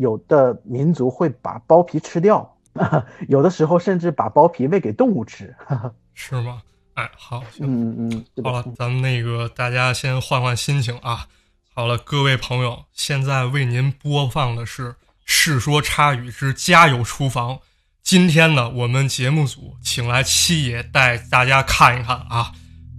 [0.00, 2.56] 有的民族会把包皮吃掉，
[3.28, 5.54] 有的时候甚至把包皮喂给动物吃，
[6.14, 6.62] 是吗？
[6.94, 11.26] 哎，好，嗯嗯，好了，咱们那个大家先换换心情啊。
[11.74, 14.92] 好了，各位朋友，现在为您播放的是
[15.26, 17.56] 《世说插语之家有厨房》。
[18.02, 22.52] 今天呢，我们节目组请来七爷带大家看一看啊，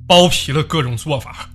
[0.08, 1.50] 包皮的各种做法。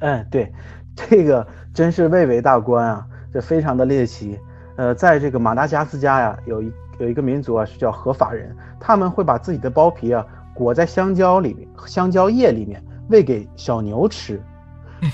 [0.00, 0.52] 嗯，对，
[0.94, 3.06] 这个真是蔚为大观啊。
[3.32, 4.38] 这非常的猎奇，
[4.76, 14.42] 呃，在这个马达加斯加呀，有一有一个民族啊，是叫合法人，他们会把自己的包皮啊裹在香蕉里面，香蕉叶里面喂给小牛吃，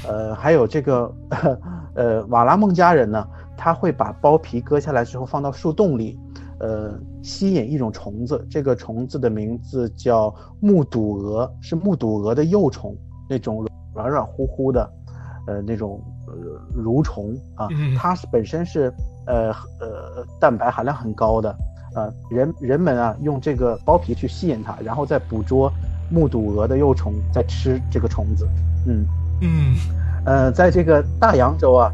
[0.09, 1.14] 呃，还有这个
[1.94, 6.18] 呃瓦拉孟加人呢，他会把包皮割下来之后放到树洞里，
[6.61, 12.96] 呃，吸引一种虫子，这个虫子的名字叫木笃蛾，是木笃蛾的幼虫，
[13.29, 14.90] 那种软软乎乎的，
[15.46, 16.03] 呃，那种。
[16.42, 18.92] 呃，蠕虫啊，它是本身是
[19.26, 21.55] 呃呃蛋白含量很高的，
[21.94, 25.72] 呃人人们啊用这个包皮去吸引它，然后再捕捉
[26.11, 28.48] 目睹蛾的幼虫，再吃这个虫子。
[28.87, 29.07] 嗯
[29.42, 29.76] 嗯，
[30.24, 31.92] 呃，在这个大洋洲啊，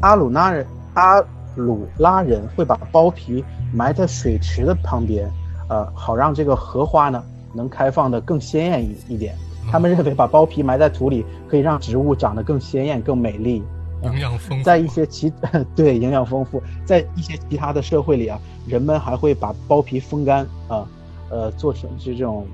[0.00, 1.20] 阿鲁纳人阿
[1.56, 5.30] 鲁拉人会把包皮埋在水池的旁边，
[5.68, 7.22] 呃，好让这个荷花呢
[7.54, 9.34] 能开放的更鲜艳一一点。
[9.68, 13.62] 他们认为把包皮埋在土里可以让植物长得更鲜艳、更美丽，
[14.02, 14.64] 营养丰富。
[14.64, 15.32] 在一些其
[15.74, 20.86] 对营养丰富，在一些其他的社会里啊，人们还会把包皮风干啊，
[21.30, 22.46] 呃，做成是这种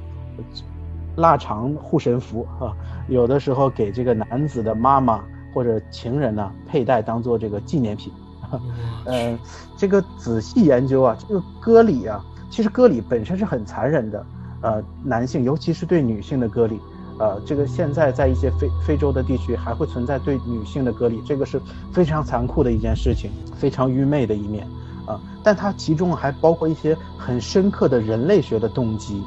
[1.17, 2.75] 腊肠护身符啊，
[3.09, 8.13] 有的时候给这个男子的妈妈或者情人呢佩戴，当做这个纪念品。
[9.07, 9.37] 呃，
[9.77, 14.27] 这个仔细研究啊，这个割礼啊，其实割礼本身是很残忍的，
[14.61, 16.79] 呃，男性尤其是对女性的割礼。
[17.19, 24.67] 呃，这个现在在一些非非洲的地区还会存在对女性的割礼，这个是非常残酷的一件事情，非常愚昧的一面，
[25.07, 29.23] 啊，但它其中还包括一些很深刻的人类学的动机，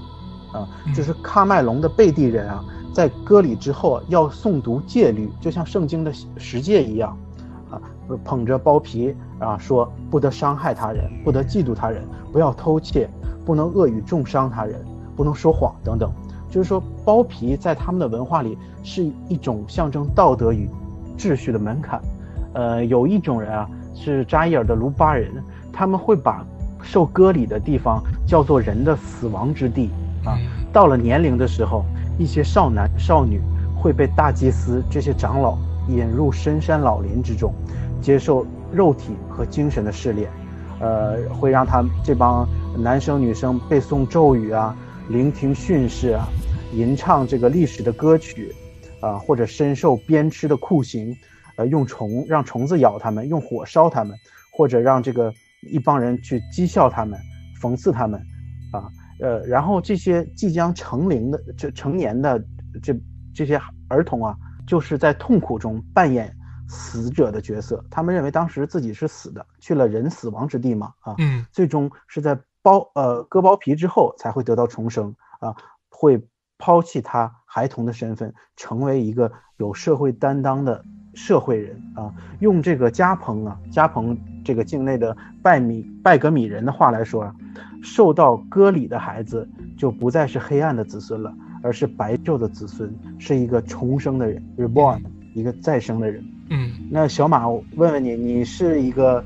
[0.51, 7.17] 啊，就是喀麦隆的贝蒂人啊，在割礼之后要诵读戒律，就像圣经的十诫一样，
[7.71, 7.81] 啊，
[8.23, 13.09] 捧着包皮啊，说不得伤害他人，不得嫉妒他人，不要偷窃，
[13.43, 14.79] 不能恶语重伤他人，
[15.15, 16.11] 不能说谎等等。
[16.49, 20.67] 就是说，包皮在他们的文化里是一种象征道德与
[21.17, 22.01] 秩序的门槛。
[22.53, 25.31] 呃，有一种人啊，是扎伊尔的卢巴人，
[25.71, 26.43] 他们会把
[26.81, 29.91] 受割礼的地方叫做人的死亡之地
[30.25, 30.35] 啊。
[30.73, 31.85] 到了年龄的时候，
[32.17, 33.39] 一些少男少女
[33.77, 35.55] 会被大祭司这些长老
[35.87, 37.53] 引入深山老林之中，
[38.01, 40.29] 接受肉体和精神的试炼，
[40.79, 44.75] 呃，会让他们这帮男生女生背诵咒语啊。
[45.09, 46.27] 聆听训示啊，
[46.71, 48.53] 吟唱这个历史的歌曲，
[49.01, 51.17] 啊，或者深受鞭笞的酷刑，
[51.55, 54.15] 呃，用虫让虫子咬他们，用火烧他们，
[54.55, 57.19] 或者让这个一帮人去讥笑他们，
[57.59, 58.21] 讽刺他们，
[58.71, 58.85] 啊，
[59.19, 62.39] 呃，然后这些即将成龄的、这成年的
[62.83, 62.95] 这
[63.33, 64.35] 这些儿童啊，
[64.67, 66.31] 就是在痛苦中扮演
[66.67, 72.39] 死者的角色，他们认为当时自己是死的，去了人死亡之地嘛，啊，嗯，最终是在。
[72.61, 75.55] 包呃割包皮之后才会得到重生啊，
[75.89, 76.21] 会
[76.57, 80.83] 抛弃他孩童的身份，成为一个有社会担当的
[81.13, 82.13] 社会人啊。
[82.39, 87.35] 用这个加蓬啊加蓬这个境内的拜米拜格米人的话来说啊，
[87.81, 89.47] 受到割礼的孩子
[89.77, 91.33] 就不再是黑暗的子孙了，
[91.63, 95.01] 而是白昼的子孙，是一个重生的人，reborn，
[95.33, 96.21] 一个再生的人。
[96.49, 99.23] 嗯，那小马，我问问你，你是一个？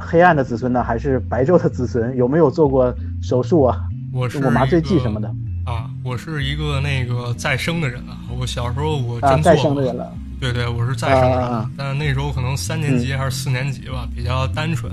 [0.00, 2.14] 黑暗的子孙呢，还是白昼的子孙？
[2.16, 3.80] 有没有做过手术啊？
[4.12, 5.28] 我是麻醉剂什么的
[5.64, 5.90] 啊？
[6.04, 8.18] 我是一个那个再生的人啊！
[8.38, 10.12] 我小时候我真再生的人了。
[10.40, 14.92] 对对，我是再生人，但那时候可能三年级还是四年级吧，比较单纯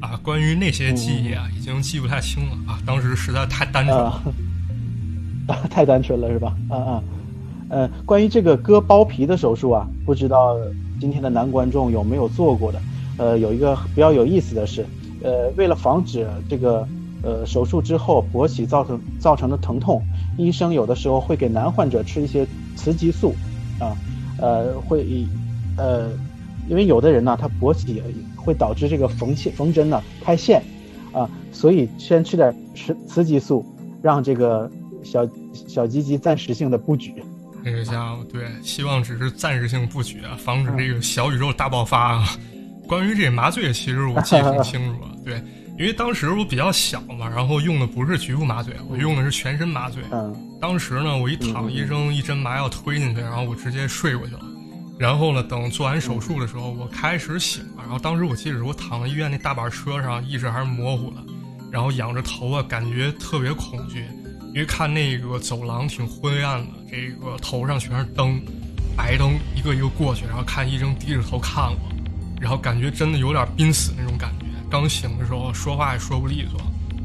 [0.00, 0.18] 啊。
[0.22, 2.78] 关于那些记忆啊，已经记不太清了啊。
[2.84, 4.22] 当时实在太单纯了，
[5.70, 6.54] 太单纯了是吧？
[6.68, 7.02] 啊啊，
[7.68, 10.56] 呃，关于这个割包皮的手术啊，不知道
[11.00, 12.80] 今天的男观众有没有做过的？
[13.18, 14.86] 呃，有一个比较有意思的是，
[15.22, 16.86] 呃，为了防止这个
[17.22, 20.02] 呃手术之后勃起造成造成的疼痛，
[20.36, 22.46] 医生有的时候会给男患者吃一些
[22.76, 23.34] 雌激素
[23.80, 23.96] 啊。
[24.40, 25.26] 呃，会，
[25.76, 26.10] 呃，
[26.68, 28.00] 因为有的人呢，他勃起
[28.36, 30.62] 会导致这个缝线缝针呢开线，
[31.12, 33.66] 啊，所以先吃点雌雌激素，
[34.00, 34.70] 让这个
[35.02, 37.12] 小小鸡鸡暂时性的不举。
[37.64, 42.28] 那个家伙，对，希望只是暂时性不举啊，防止这个小宇宙大爆发啊。
[42.88, 45.34] 关于这麻醉，其实我记得很清楚，对，
[45.78, 50.02] 因为当时我比较小嘛，然后用的不是局部麻醉，我用的是全身麻醉。
[50.10, 50.34] 嗯。
[50.58, 54.40] 当时呢，我一躺，医生一针麻药推进去，然后我直接睡过去了。
[54.98, 57.82] 然后呢，等做完手术的时候，我开始醒了。
[57.82, 61.16] 然后当时我记得我躺在医院那大板车上，意识还是模糊的。
[61.70, 64.06] 然后仰着头啊，感觉特别恐惧，
[64.48, 68.40] 因为看那个走廊挺昏暗的，这个头上全是灯，
[68.96, 71.78] 白灯一个一个过去，然后看医生低着头看我，
[72.40, 74.46] 然后感觉真的有点濒死那种感觉。
[74.70, 76.60] 刚醒的时候说话也说不利索。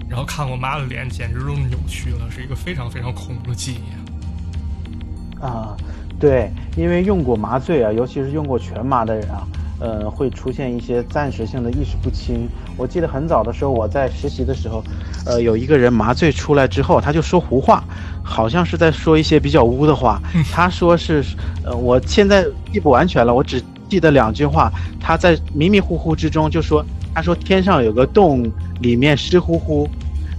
[0.10, 5.76] 然后看我妈的脸，简直都扭曲了，是一个非常非常恐怖的记忆啊！
[6.20, 9.48] 对，因为用过麻醉啊，尤其是用过全麻的人啊，
[9.80, 12.48] 呃，会出现一些暂时性的意识不清。
[12.78, 14.84] 我记得很早的时候，我在实习的时候，
[15.26, 17.84] 呃，有一个人麻醉出来之后，他就说胡话，
[18.22, 20.22] 好像是在说一些比较污的话。
[20.52, 21.24] 他说是，
[21.66, 23.60] 呃，我现在记不完全了，我只
[23.94, 24.72] 记得两句话。
[25.00, 26.84] 他在迷迷糊糊之中就说，
[27.14, 29.88] 他说天上有个洞，里面湿乎乎。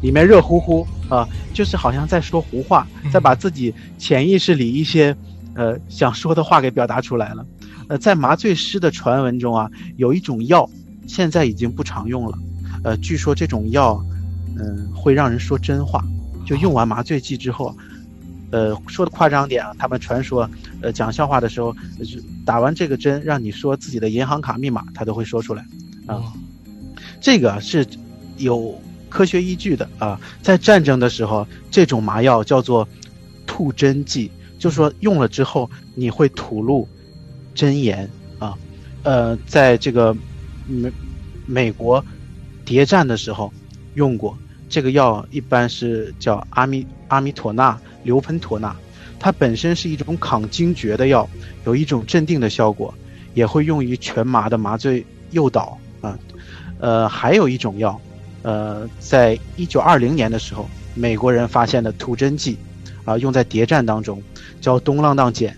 [0.03, 5.17] 里面热乎乎啊，就是好像在说胡话，在把自己潜意识里一些，
[5.55, 7.47] 呃想说的话给表达出来了。
[7.89, 10.69] 呃，在麻醉师的传闻中啊，有一种药
[11.07, 12.37] 现在已经不常用了。
[12.83, 14.05] 呃，据说这种药，
[14.59, 16.05] 嗯，会让人说真话。
[16.45, 17.75] 就用完麻醉剂之后，
[18.55, 20.49] 呃，说的夸张点啊，他们传说，
[20.81, 21.75] 呃，讲笑话的时候，
[22.45, 25.67] 打完这个针，让你说自己的银行卡密码，他都会说出来。
[26.07, 26.33] 啊，
[27.21, 27.85] 这个是
[28.37, 28.81] 有。
[29.15, 32.89] 科学依据的啊，在战争的时候，这种麻药叫做
[33.47, 34.29] 吐真剂，
[34.59, 36.89] 就说用了之后你会吐露
[37.55, 38.59] 真言啊。
[39.05, 40.13] 呃，在这个
[40.67, 40.93] 美
[41.47, 42.05] 美国
[42.65, 43.53] 谍战的时候
[43.95, 44.37] 用过
[44.69, 48.77] 这个药，一般是叫阿米阿米妥钠硫喷妥钠，
[49.19, 51.29] 它本身是一种抗惊厥的药，
[51.67, 52.95] 有一种镇定的效果，
[53.35, 56.17] 也会用于全麻的麻醉诱导啊。
[56.79, 58.01] 呃，还有一种药。
[58.43, 62.59] 呃，在一九二零年的时候，美国人发现的吐真剂，
[63.07, 64.23] 啊，用在谍战当中，
[64.61, 65.57] 叫东浪荡碱，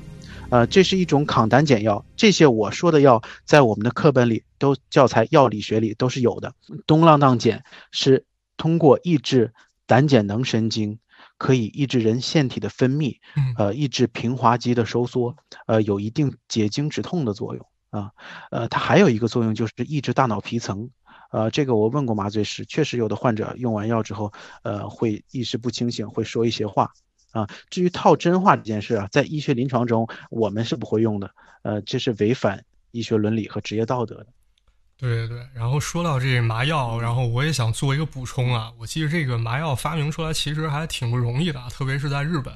[0.51, 2.05] 呃，这是一种抗胆碱药。
[2.17, 6.53] 这些我说的药，在我们的课本里都教材药理学里都是有的。
[6.87, 8.25] 东浪荡碱是
[8.57, 9.53] 通过抑制
[9.87, 11.01] 胆碱能神经，
[11.39, 13.17] 可以抑制人腺体的分泌，
[13.57, 18.11] 呃，抑制平滑肌的收缩，呃，有一定解痉止痛的作用啊。
[18.51, 20.91] 呃，它还有一个作用就是抑制大脑皮层。
[21.31, 24.33] 呃，这个我问过麻醉师，确实有的患者用完药之后，
[24.63, 26.93] 呃，会意识不清醒，会说一些话。
[27.33, 31.31] 啊，至于套真话这件事啊，在医学临床中我们是不会用的，
[31.63, 34.27] 呃，这是违反医学伦理和职业道德的。
[34.99, 42.55] 对对对，然后说到这麻药，然后我也想做一个补充啊，我记得这个麻药发明出来其实还挺不容易的，特别是在日本，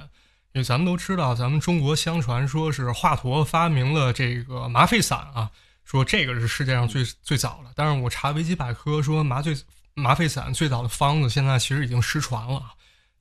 [0.53, 5.51] 因为咱们都知道，咱们中国相传说是华佗发明了这个麻沸散啊。
[5.83, 9.57] 说这个是世界上最最早的，但是我查维基百科说麻醉
[9.95, 12.75] 麻沸散最早的方子现在其实已经失传了，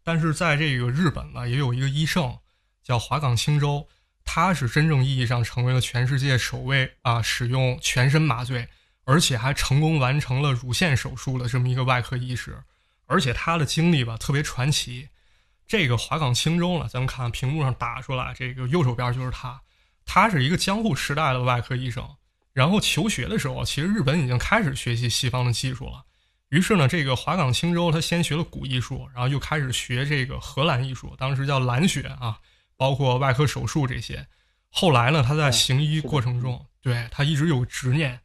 [0.04, 2.38] 但是在这个日本呢，也有一个医圣
[2.84, 3.88] 叫华冈青州，
[4.24, 8.68] 他是真正意义上成为了全世界首位啊使用全身麻醉，
[9.10, 12.62] 而且还成功完成了乳腺手术的这么一个外科医师，
[13.08, 15.10] 而且他的经历吧特别传奇。
[15.68, 19.60] 这个华港青州呢，咱们看屏幕上打出来，这个右手边就是他，
[20.06, 22.08] 他是一个江户时代的外科医生。
[22.54, 26.06] 然后求学的时候，其实日本已经开始学习西方的技术了。
[26.50, 32.38] 于是呢，这个华港青州他先学了古艺术，然后又开始学这个荷兰艺术，当时叫蓝学啊，
[32.78, 34.28] 包括外科手术这些。
[34.70, 38.20] 后来呢，他在行医过程中，对他一直有执念，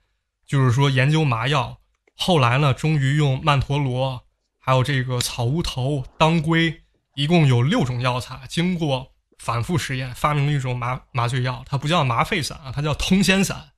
[0.47, 1.79] 就是说研究麻药。
[2.17, 4.25] 后来呢，终于用曼陀罗，
[4.59, 6.83] 还有这个草乌头、当归，
[7.15, 11.65] 一共有六种药材，经过反复实验，发明了一种麻麻醉药。
[11.67, 13.71] 它不叫麻沸散啊，它叫通仙散。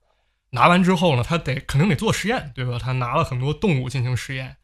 [0.51, 2.79] 拿完之后呢，他得肯定得做实验，对吧？
[2.79, 4.57] 他拿了很多动物进行实验，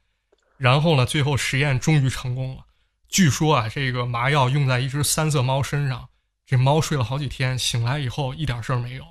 [0.57, 2.65] 然后呢，最后实验终于成功了。
[3.09, 6.09] 据说啊，这个麻药用在一只三色猫身上，
[6.47, 9.05] 这猫睡了好几天，醒来以后一点事儿没有。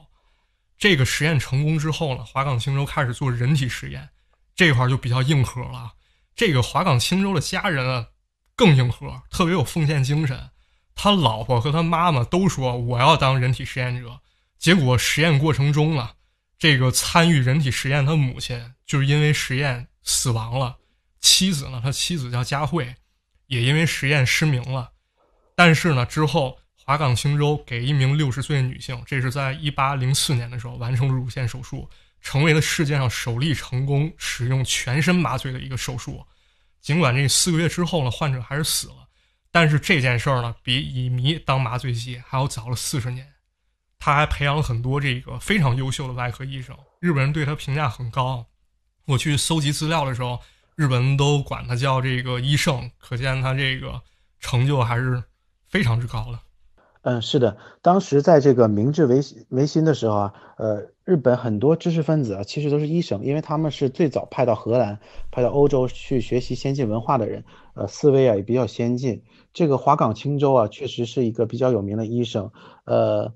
[0.81, 4.09] 这个实验成功之后呢，华港青州开始做人体实验，
[4.55, 5.93] 这块就比较硬核了。
[6.35, 8.07] 这个华港青州的家人啊，
[8.55, 10.49] 更硬核，特别有奉献精神。
[10.95, 14.21] 他老婆和他妈妈都说我要当人体实验者。
[14.57, 16.15] 结果实验过程中啊，
[16.57, 20.77] 这个参与人体实验他母亲就是因为实验死亡了。
[21.19, 22.95] 妻子呢，他妻子叫佳慧，
[23.45, 24.93] 也因为实验失明了。
[25.55, 31.89] 但是呢，之后华岗青州给一名六十岁的女性，这是在一八零四年的时候完成乳腺手术，
[32.21, 36.25] 成为了世界上首例成功使用全身麻醉的一个手术。
[36.81, 39.07] 尽管这四个月之后呢，患者还是死了，
[39.51, 43.27] 但是这件事儿呢，比乙醚当麻醉剂还要早了四十年。
[43.99, 48.47] 他还培养了很多这个非常优秀的外科医生，日本人对他评价很高。
[49.05, 50.41] 我去搜集资料的时候，
[50.75, 54.01] 日本人都管他叫这个医圣，可见他这个
[54.39, 55.23] 成就还是
[55.67, 56.39] 非常之高的。
[57.03, 64.99] 嗯，是的，当时在这个明治维维新的时候啊，呃，日本很多知识分子啊，其实都是医生，因为他们是最早派到荷兰、
[65.31, 67.43] 派到欧洲去学习先进文化的人，
[67.73, 69.23] 呃，思维啊也比较先进。
[69.53, 72.51] 这个华岗青州啊，确实是一个比较有名的医生，
[72.85, 73.33] 呃。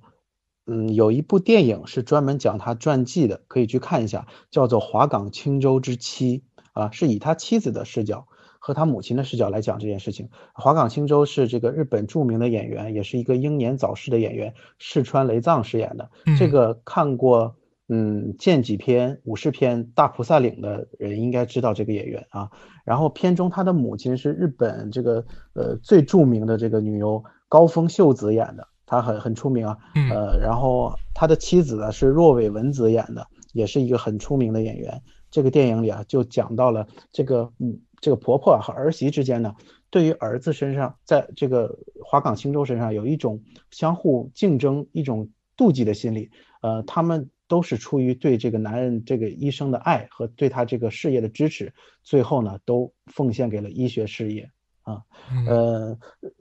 [0.68, 6.39] 嗯，有一部电影是专门讲他传记的，可以去看一下，叫做《华岗青州之妻》
[6.74, 8.26] 啊，是以他妻子的视角
[8.66, 10.28] 和他母亲的视角来讲这件事情。
[10.55, 16.09] 华岗青州是这个日本著名的演员，也是一个英年早逝的演员，世川雷藏饰演的。
[16.39, 17.57] 这个看过
[17.89, 22.49] 嗯《剑戟篇》《武士篇》《大菩萨岭》的人应该知道这个演员啊。
[22.84, 28.68] 然后片中他的母亲是日本这个呃最著名的这个女优高峰秀子演的。
[28.88, 29.78] 她很很出名啊，
[30.11, 35.01] 呃，然后他的妻子呢是若尾文子演的，也是一个很出名的演员。
[35.32, 39.56] 这个电影里啊，就讲到了这个嗯，这个婆婆和儿媳之间呢，
[39.89, 43.41] 对于儿子身上，在这个华港青州身上有一种
[43.72, 45.28] 相互竞争、一种
[45.58, 46.30] 妒忌的心理。
[46.62, 54.51] 呃，他们都是出于对这个男人这个医生的爱和对他这个事业的支持，最后呢，都奉献给了医学事业
[54.84, 55.01] 啊。
[55.47, 55.97] 呃，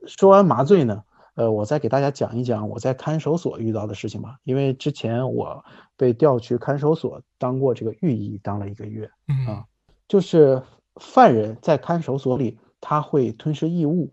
[0.07, 1.03] 说完麻醉呢。
[1.35, 4.37] 呃，我再给大家讲一讲我在看守所遇到的事情吧。
[4.45, 5.65] 因为之前我
[5.97, 9.11] 被调去看守所当过这个狱医，当了一个月。
[9.49, 9.65] 啊，
[10.07, 10.63] 就是
[11.01, 14.13] 犯人在看守所里，他会吞食异物，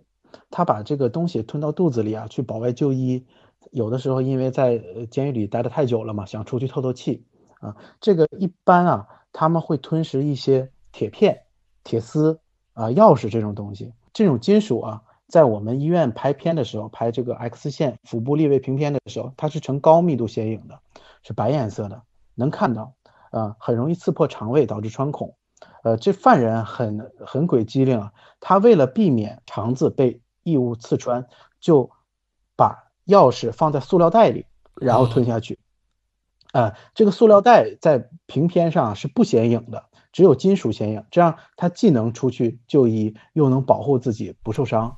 [0.50, 3.26] 他把这个东西吞到肚子里啊，去保外就医。
[3.72, 7.26] 有的时候因为在监狱里待得太久了嘛，想出去透透气
[7.60, 7.76] 啊。
[8.00, 11.44] 这个一般啊，他们会吞食一些铁片、
[11.84, 12.40] 铁丝
[12.74, 15.04] 啊、钥匙这种东西，这种金属啊。
[15.28, 20.82] 在我们医院拍片的时候，拍这个 X 线腹部立位平片的时候，它是呈高密度显影的，
[21.24, 22.02] 是白颜色的，
[22.36, 22.96] 能看到，
[23.30, 25.36] 啊，很容易刺破肠胃，导致穿孔。
[25.84, 31.28] 呃，这犯人很很鬼机灵啊，他为了避免肠子被异物刺穿，
[31.60, 31.92] 就
[32.56, 35.60] 把钥匙放在塑料袋里，然后吞下去。
[36.52, 44.98] 啊，这个塑料袋在平片上是不显影的，只有金属显影，这样他既能出去就医，又能保护自己不受伤。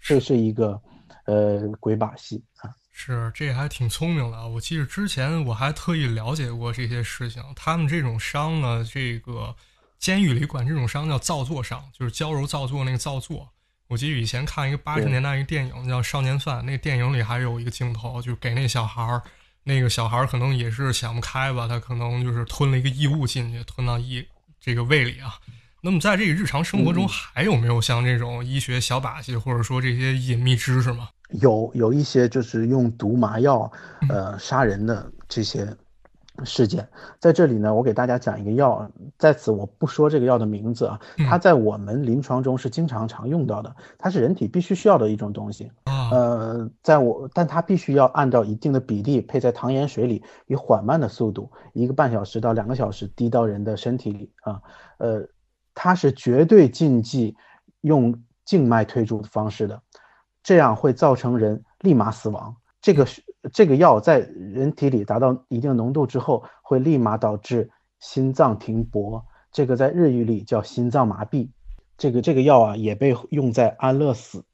[0.00, 0.80] 这是一个，
[1.26, 2.70] 呃，鬼把戏啊！
[2.92, 4.48] 是，这还挺聪明的。
[4.50, 7.42] 我记得之前我还特意了解过这些事情。
[7.56, 9.56] 他们这种伤呢，这个
[10.04, 13.48] 监狱里管这种伤叫造作伤，就是娇柔造作那个造作。
[13.88, 19.22] 我记得以前看一个八十年代一个电影叫《少年犯》，那电影里还有一个镜头，就是给那小孩儿，
[19.62, 24.22] 那个小孩儿可能也是想不开吧，他可能就是吞了一个异物进去，吞到一
[24.60, 25.36] 这个胃里啊。
[25.80, 31.08] 那么，在这个日常生活中，还有没有像这种医学小把戏，或者说这些隐秘知识吗？
[31.30, 33.72] 有，有一些就是用毒麻药，
[34.10, 35.74] 呃，杀人的这些
[36.44, 36.88] 事件。
[37.20, 45.70] 在这里呢，我给大家讲一个药，在此我不说这个药的名字啊，它在我们临床中是经常常用到的，它是人体必须需要的一种东西。
[45.84, 54.60] 呃，在我，但它必须要按照一定的比例配在糖盐水里，以缓慢的速度，一个半小时到两个小时滴到人的身体里啊，
[54.98, 55.28] 呃。
[55.76, 57.36] 它是绝对禁忌
[57.80, 59.82] 用静脉推注的方式的，
[60.40, 62.54] 这样会造成人立马死亡。
[62.84, 63.08] 这个
[63.50, 69.24] 这个药在人体里达到一定浓度之后，会立马导致心脏停搏。
[69.50, 71.48] 这个在日语里叫心脏麻痹。
[71.96, 74.44] 这个这个药啊，也被用在安乐死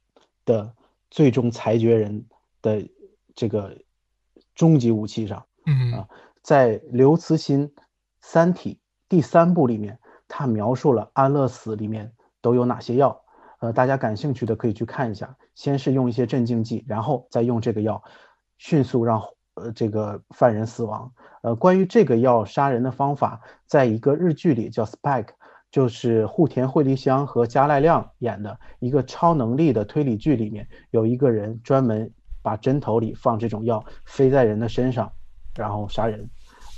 [0.44, 0.72] 的
[1.10, 2.24] 最终裁决人
[2.62, 2.88] 的
[3.34, 3.76] 这个
[4.54, 5.44] 终极武器上。
[5.66, 6.08] 嗯啊，
[6.40, 7.66] 在刘慈欣
[8.20, 8.74] 《三体》
[9.08, 9.98] 第三部里面。
[10.32, 13.20] 他描述了安乐死里面都有哪些药，
[13.58, 15.36] 呃，大家感兴趣的可以去看一下。
[15.54, 18.02] 先是用一些镇静剂，然后再用这个药，
[18.58, 19.22] 迅速让
[19.54, 21.12] 呃这个犯人死亡。
[21.42, 25.24] 呃，关于这个药杀人的方法，在一个日剧里叫《Spike》，
[25.70, 32.10] 就是户田惠梨香和加濑亮演的一个超能力的推理剧里面，有一个人专门
[32.42, 35.10] 把针头里放这种药，飞在人的身上，
[35.54, 36.28] 然后杀人。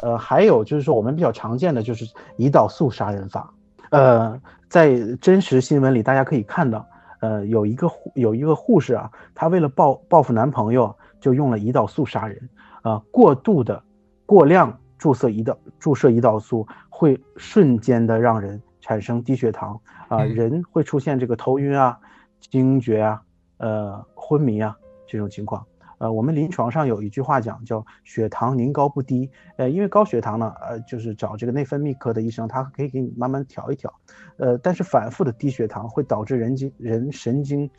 [0.00, 2.04] 呃，还有就是说我们比较常见的就是
[2.38, 3.52] 胰岛素杀人法。
[3.90, 6.88] 呃，在真实新闻里大家可以看到，
[7.22, 12.50] 呃，有一个护有一个护士啊，她为了报报复男朋友，就用了胰岛素杀人。
[12.82, 13.80] 啊，过度的、
[14.26, 21.96] 过量注射胰岛注射胰岛素会瞬间的让人产生低血糖啊，人会出现这个头晕啊、
[22.40, 23.22] 惊厥啊、
[23.58, 25.64] 呃昏迷啊这种情况。
[26.03, 29.30] 呃，我们临床上有一句话讲叫血糖宁高不低。
[29.57, 33.92] 呃，因为高血糖呢，呃，就是找这个内分泌科的医生，他可以给你慢慢调一调。
[34.36, 37.70] 呃，但是反复的低血糖会导致人经人神经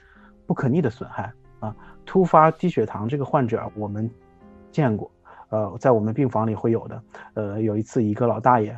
[0.48, 1.76] 不可逆的损害啊。
[2.06, 4.10] 突发低血糖这个患者，我们。
[4.72, 5.12] 见过，
[5.50, 7.04] 呃，在我们病房里会有的。
[7.36, 8.76] 呃，有一次一个老大爷，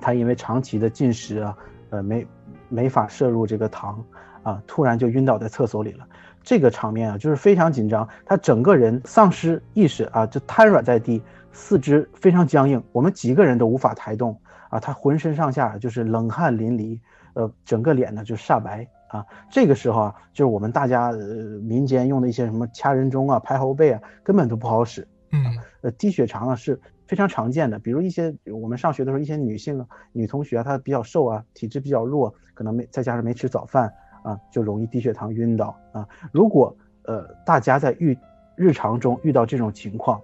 [0.00, 1.56] 他因为长期的进食啊，
[1.90, 2.26] 呃，没
[2.68, 4.04] 没法摄入这个糖
[4.42, 6.04] 啊，突然就晕倒在厕所里了。
[6.44, 11.20] 这个场面啊，就是非常紧张，他整个人丧失意识啊，就瘫软在地，
[11.50, 14.38] 四肢非常僵硬，我们几个人都无法抬动
[14.68, 17.00] 啊，他浑身上下就是冷汗淋漓，
[17.32, 18.86] 呃，整个脸呢就煞白。
[19.08, 21.18] 啊，这个时候啊，就是我们大家呃
[21.62, 25.06] 民间用的一些什么掐人中啊、拍后背啊，根本都不好使。
[25.30, 25.40] 嗯，
[25.82, 33.92] 呃，低血糖啊是非常常见的，比如一些我们上学的时候，一些女性啊女同学啊，她比较瘦啊，体质比较弱，可能没再加上没吃早饭
[34.24, 36.08] 啊，就容易低血糖晕倒啊。
[36.32, 38.18] 如果呃大家在遇
[38.56, 40.20] 日常中遇到这种情况，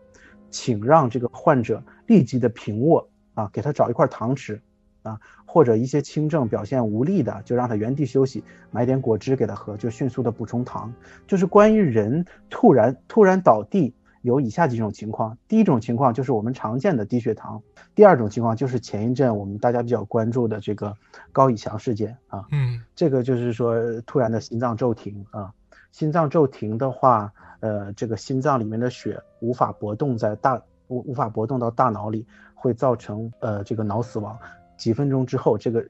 [0.51, 4.61] 请让这个患者立即的平卧啊，给他找一块糖吃。
[5.03, 10.93] 啊，或者一些轻症表现无力的，就让他原地休息，买点果汁给他喝，就迅速的补充糖。
[11.27, 17.61] 就是关于人突然突然倒地，有以下几种情况：第一种情况就是我们常见的低血糖；
[17.95, 20.95] 第二种情况就是前一阵我们大家比较关注的这个
[21.33, 25.53] 高以翔事件啊，嗯，这个就是说突然的心脏骤停啊，
[25.93, 34.39] 心脏骤停的话，呃，这个心脏里面的血无法搏动在大无无法搏动到大脑里，会造成呃这个脑死亡。
[34.77, 35.87] 几分钟之后，这个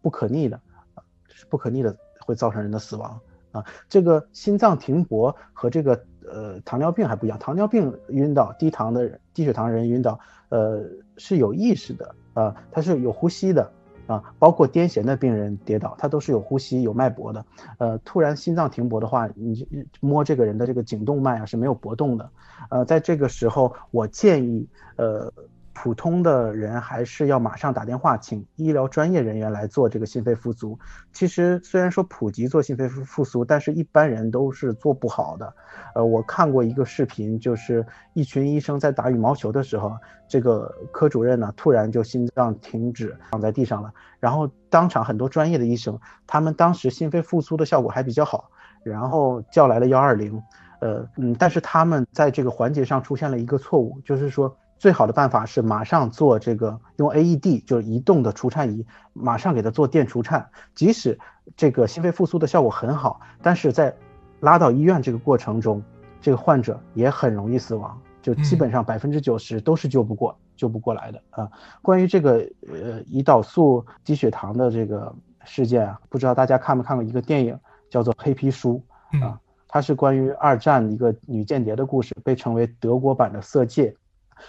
[0.00, 0.60] 不可逆的
[0.94, 3.18] 啊，是不可逆的，会造成人的死亡
[3.52, 3.64] 啊。
[3.88, 10.18] 这个心脏停搏和这个呃糖尿病还不一样，糖尿病晕倒，低糖的人低血糖人晕倒，
[10.48, 10.82] 呃
[11.16, 13.70] 是有意识的啊，他是有呼吸的
[14.06, 17.44] 啊，包括癫痫的病人跌倒，他都是有呼吸有脉搏的。
[17.78, 19.66] 呃，突然心脏停搏的话，你
[20.00, 22.30] 摸这个人的这个颈动脉啊是没有搏动的。
[22.70, 24.66] 呃，在这个时候，我建议
[24.96, 25.32] 呃。
[25.74, 30.78] 普通的人还是要马上打电话请医疗专业人员来做这个心肺复苏。
[31.12, 35.52] 其实虽然说普及做心肺复复苏，但是一般人都是做不好的。
[35.94, 39.92] 呃，我看过一个视频，就是一群医生在打羽毛球的时候，
[40.28, 43.92] 这个科主任呢突然就心脏停止，躺在地上了。
[44.20, 48.48] 然后当场很多专业的医生，他们当时心肺复苏的效果还比较好，
[48.84, 50.40] 然后叫来了幺二零。
[50.80, 54.56] 呃，嗯，但是他们在这个环节上出现了一个错误，就是说。
[54.78, 60.50] 最好的办法是马上做这个用 AED，就是移动的除颤仪，马上给它做电除颤。
[60.74, 61.18] 即使
[61.56, 63.94] 这个心肺复苏的效果很好，但是在
[64.40, 65.82] 拉到医院这个过程中，
[66.20, 71.48] 这个患者也很容易死亡，就基本上百分之九十都是救不过、救不过来的啊。
[71.80, 75.14] 关于这个呃胰岛素低血糖的这个
[75.44, 77.58] 事件啊，不知道大家看没看过一个电影
[77.88, 78.82] 叫做《黑皮书》
[79.24, 83.90] 啊，它是关于二战一个女间谍的故事，被称为德国版的《色戒》。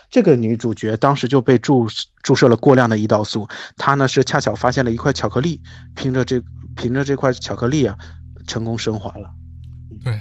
[0.10, 1.88] 这个女主角当时就被注
[2.22, 5.62] 注射了过量的胰岛素，她呢是恰巧发现了一块巧克力，
[5.96, 6.42] 凭着这
[6.76, 7.98] 凭着这块巧克力啊，
[8.48, 9.30] 成功生还了。
[10.04, 10.20] 对，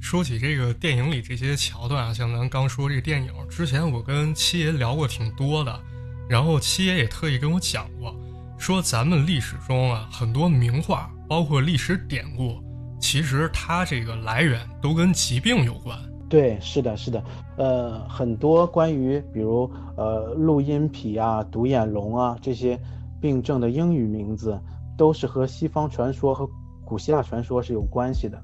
[0.00, 5.80] 说起这个电影里这些桥段啊，像咱刚说这个电影之前，我跟七爷聊过挺多的，
[6.28, 8.14] 然后七爷也特意跟我讲过，
[8.58, 12.62] 说咱们历史中啊很多名画，包括历史典故，
[13.00, 15.98] 其实它这个来源都跟疾病有关。
[16.34, 17.22] 对，是的，是的，
[17.56, 22.76] 呃，很多关于比如呃录音癖啊、独眼龙啊这些
[23.20, 24.58] 病症的英语名字，
[24.98, 26.44] 都是和西方传说和
[26.84, 28.36] 古希腊传说是有关系的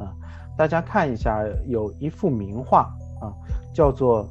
[0.00, 0.10] 啊。
[0.58, 2.80] 大家看一下，有一幅名画
[3.20, 3.30] 啊，
[3.72, 4.24] 叫做《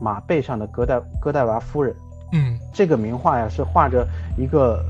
[0.00, 1.94] 马背上的戈代戈代娃夫人》。
[2.32, 4.04] 嗯，这个名画呀是画着
[4.36, 4.84] 一个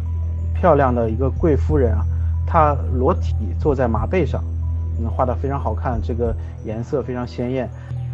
[0.54, 2.06] 漂亮的一个贵夫人啊，
[2.46, 4.42] 她裸体坐在马背上。
[5.08, 6.34] 画的非常好看，这个
[6.64, 7.70] 颜色非常鲜艳。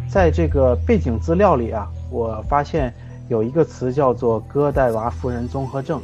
[0.09, 2.93] 在这个背景资料里啊，我发现
[3.27, 5.99] 有一个词叫做“戈代娃夫人综合症”，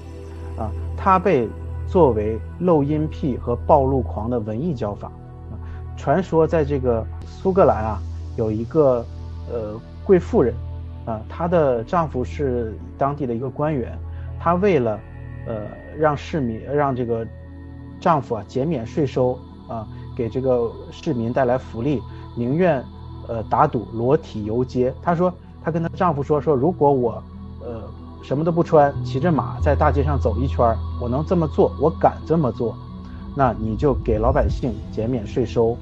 [0.59, 1.47] 啊，它被
[1.87, 5.09] 作为漏音癖和暴露狂的文艺教法。
[5.95, 8.01] 传说在这个苏格兰啊，
[8.35, 9.05] 有一个
[9.49, 10.53] 呃贵妇人，
[11.05, 13.97] 啊，她的丈夫是当地的一个官员，
[14.37, 14.99] 她为了
[15.47, 15.61] 呃
[15.97, 17.25] 让市民让这个
[18.01, 19.87] 丈夫啊减免税收啊。
[20.15, 22.01] 给这个市民带来福利，
[22.35, 22.83] 宁愿
[23.27, 24.93] 呃打赌裸体游街。
[25.01, 25.33] 她说，
[25.63, 27.23] 她跟她丈夫说说，如果我
[27.61, 27.81] 呃
[28.21, 32.75] 什么都不穿，骑着马在大街上走一圈，我能这么做，我敢这么做，
[33.35, 35.77] 那你就给老百姓减免税收。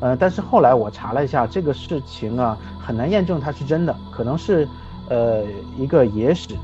[0.00, 4.68] 呃，但是后来我查了一下这个事情啊，很难验证它是真的，可能是
[5.08, 5.44] 呃
[5.78, 6.54] 一个野史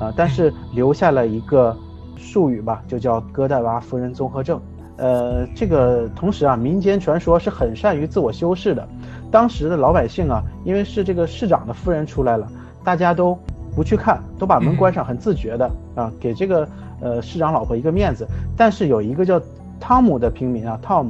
[0.00, 1.76] 啊，但是留下了一个
[2.16, 4.60] 术语吧，就叫戈代娃夫人综合症。
[4.96, 8.86] 呃，这个同时啊，民间传说是很善于自我修饰的。
[9.30, 12.46] 当时的老百姓啊，因为是这个市长的夫人出来了，
[12.84, 13.36] 大家都
[13.74, 16.68] 不去看，都把门关上，很自觉的啊，给这个
[17.00, 18.28] 呃市长老婆一个面子。
[18.56, 19.40] 但是有一个叫
[19.80, 21.06] 汤姆的平民啊，Tom，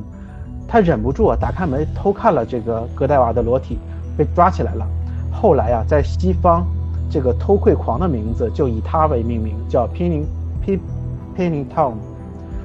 [0.69, 3.77] 他忍不住啊，打开门偷看了这个戈代娃的裸体，
[4.17, 4.87] 被抓起来了。
[5.33, 6.65] 后来啊，在西方，
[7.11, 11.95] 这个偷窥狂的名字就以他为命名，叫 Pinning，Pin，Pinning Tom。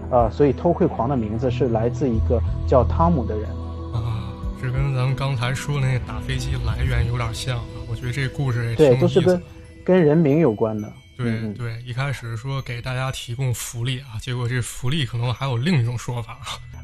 [0.10, 3.49] 啊，所以偷窥狂的名字是来自一个叫汤姆的人。
[3.93, 4.32] 啊，
[4.62, 7.64] 这跟咱们刚才说的那个打飞机来源有点像啊。
[7.89, 9.41] 我觉得这故事也对，都是跟
[9.84, 10.91] 跟人名有关的。
[11.18, 16.38] 对对，一开始说给大家提供福利啊，结果这福利可能还有另一种说法。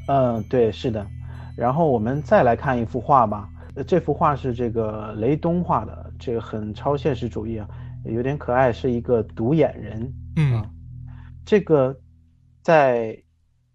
[0.07, 1.05] 嗯，对，是的。
[1.55, 3.47] 然后我们再来看一幅画吧。
[3.87, 7.67] 这幅画是这个雷东画的，这个很超现实主义啊，
[8.05, 10.13] 有点可爱，是一个独眼人。
[10.35, 10.63] 嗯，
[11.45, 11.95] 这个。
[12.63, 13.21] 在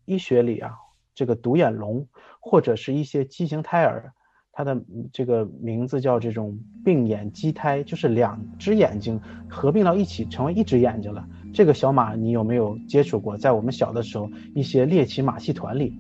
[0.07, 0.73] 医学里啊，
[1.15, 2.05] 这个独眼龙
[2.41, 4.13] 或者是一些畸形胎儿，
[4.51, 4.83] 它的
[5.13, 11.25] 这个名字叫这种病眼畸胎，就是两只眼睛合并到一起成为一只眼睛了。
[11.53, 13.37] 这个小马你有没有接触过？
[13.37, 15.95] 在我们小的时候，一些猎奇马戏团里，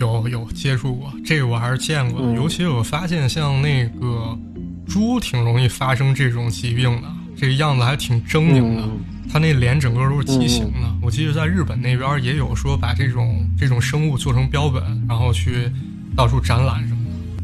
[0.00, 2.32] 有有接触过，这个我还是见过的。
[2.34, 4.38] 尤其我发现像那个
[4.86, 8.88] 猪挺容易发生这种疾病的，这个样子还挺狰狞的。
[9.32, 15.72] 它那脸整个都是畸形的，我记得在日本那边也有说把这种这种生物做成标本，然后去
[16.14, 17.00] 到处展览什么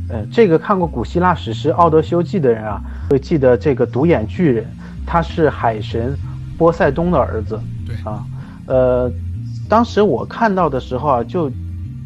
[0.06, 0.14] 的。
[0.14, 2.78] 呃，这个看过古希腊史诗《奥德修记》的人啊，
[3.08, 4.66] 会记得这个独眼巨人，
[5.06, 6.14] 他是海神
[6.58, 7.58] 波塞冬的儿子。
[7.86, 8.22] 对啊，
[8.66, 9.10] 呃，
[9.66, 11.50] 当时我看到的时候啊，就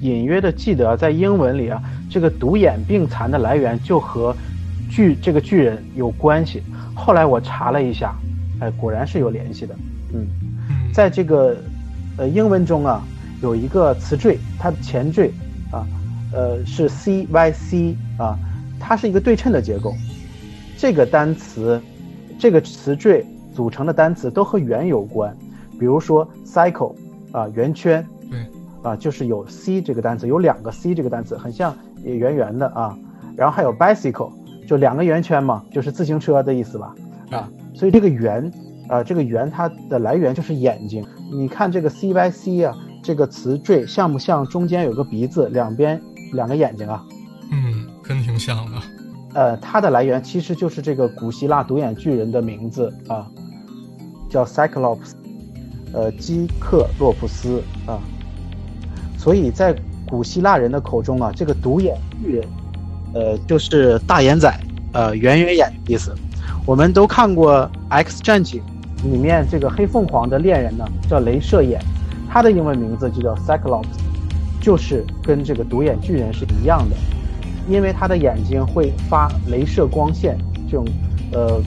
[0.00, 4.32] 隐约的记得在英文里啊，这个独眼病残的来源就和
[4.88, 6.62] 巨这个巨人有关系。
[6.94, 8.14] 后来我查了一下。
[8.62, 9.74] 哎，果然是有联系的，
[10.14, 10.24] 嗯，
[10.94, 11.56] 在这个
[12.16, 13.02] 呃英文中啊，
[13.42, 15.32] 有一个词缀，它的前缀
[15.72, 15.84] 啊，
[16.32, 18.38] 呃是 c y c 啊，
[18.78, 19.92] 它是一个对称的结构。
[20.78, 21.80] 这个单词，
[22.38, 25.36] 这个词缀组成的单词都和圆有关，
[25.76, 26.94] 比如说 cycle
[27.32, 28.38] 啊，圆圈，对，
[28.84, 32.96] 啊就是有 c 这个单词，有两个 c 这个单词，很像也圆圆的啊。
[33.36, 34.30] 然后还有 bicycle，
[34.68, 36.94] 就两个圆圈嘛，就是自行车的意思吧，
[37.30, 37.50] 啊。
[37.74, 38.50] 所以这个圆，
[38.88, 41.04] 啊，这个圆它的来源就是眼睛。
[41.32, 46.00] 你看这个 C Y C 啊，这个词缀像不像中间有个鼻子，两边
[46.32, 47.04] 两个眼睛啊？
[47.50, 48.78] 嗯，真挺像的。
[49.34, 53.26] 呃，它的来源其实就是这个古希腊独眼巨人的名字啊，
[54.28, 55.12] 叫 Cyclops，
[55.92, 57.98] 呃，基克洛普斯啊。
[59.16, 59.74] 所以在
[60.06, 62.48] 古希腊人的口中啊，这个独眼巨人，
[63.14, 64.54] 呃，就是大眼仔，
[64.92, 66.14] 呃，圆圆眼的意思。
[66.64, 67.54] 我们都看过
[67.88, 68.62] 《X 战警》
[69.10, 71.80] 里面这个黑凤凰的恋人呢，叫镭射眼，
[72.30, 73.88] 他的英文名字就叫 Cyclops，
[74.60, 76.94] 就是跟这个独眼巨人是一样的，
[77.68, 80.38] 因为他的眼睛会发镭射光线，
[80.70, 80.86] 这种
[81.32, 81.60] 呃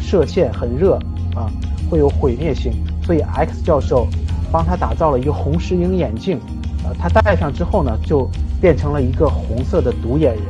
[0.00, 0.96] 射线很热
[1.36, 1.46] 啊，
[1.88, 2.72] 会有毁灭性，
[3.04, 4.08] 所以 X 教授
[4.50, 6.40] 帮他打造了一个红石英眼镜，
[6.84, 8.28] 呃，他戴上之后呢，就
[8.60, 10.44] 变成了一个红色的独眼人，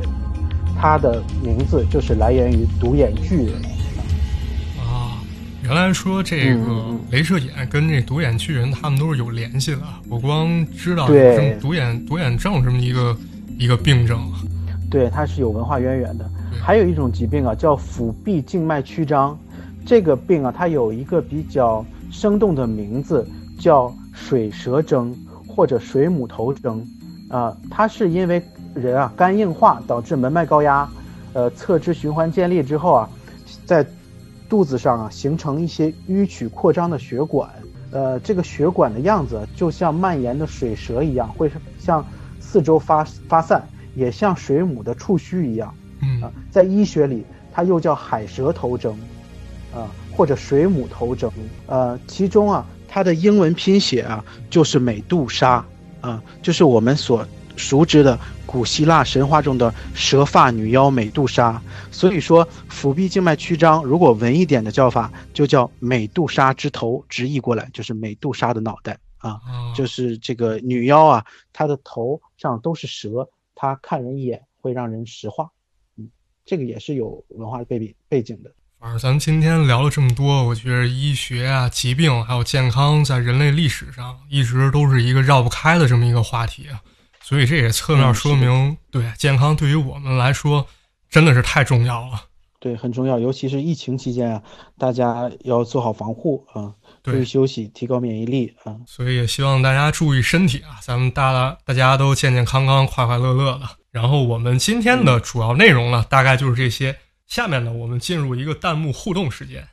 [0.81, 3.72] 他的名字就是来源于独眼巨人。
[5.73, 9.79] 原来说这个镭射眼跟这独眼巨人他们都是有联系的。
[10.07, 13.17] 我光知道有独眼独眼症这么一个
[13.59, 14.21] 一个病症。
[14.91, 16.31] 对，它是有文化渊源的。
[16.63, 19.39] 还有一种疾病啊，叫腹壁静脉曲张。
[19.87, 23.27] 这个病啊，它有一个比较生动的名字，
[23.59, 25.17] 叫水蛇征
[25.49, 26.87] 或者水母头征。
[27.31, 28.43] 啊，它是因为
[28.75, 30.87] 人啊肝硬化导致门脉高压，
[31.33, 33.09] 呃，侧支循环建立之后啊，
[33.65, 33.83] 在
[34.53, 37.49] 肚子上啊，形成一些迂曲扩张的血管，
[37.91, 42.07] 呃，这个血管的样子就像蔓延的水蛇一样，会向
[42.39, 45.75] 四周发发散，也像水母的触须一样。
[46.03, 48.93] 嗯啊，在医学里，它又叫海蛇头征，
[49.75, 51.33] 啊，或者水母头征。
[51.67, 55.65] 呃，其中啊，它的英文拼写啊，就是美杜莎，
[56.03, 57.27] 啊，就是我们所。
[57.55, 58.19] 熟知的
[58.53, 69.41] 古希腊神话中的蛇发女妖美杜莎，所以说腹壁静脉曲张，如果文一点的叫法就叫美杜莎之头，直译过来就是美杜莎的脑袋啊，
[69.75, 75.49] 就是这个女妖啊，她的头上都是蛇，她看人一眼会让人石化，
[75.97, 76.11] 嗯，
[76.45, 78.53] 这个也是有文化背背背景的。
[78.79, 86.83] 反正咱们今天聊了这么多，我觉得医学啊、疾病还有健康，在人类历史上一直都是一个绕不开的这么一个话题啊。
[87.33, 90.67] 所以这也侧面说明，对健康对于我们来说
[91.09, 92.25] 真的是太重要了。
[92.61, 94.43] 对，很重要，尤其是疫情期间啊，
[94.77, 98.77] 大家要做好防护啊，注意休息，提高免疫力啊。
[98.87, 103.63] 所以也希望大家注意身体啊，咱们大大家都健健康康、快快乐乐的。
[103.91, 106.95] 然后我们今天的主要内容呢，大概就是这些。
[107.27, 109.67] 下面呢，我们进入一个弹幕互动时间，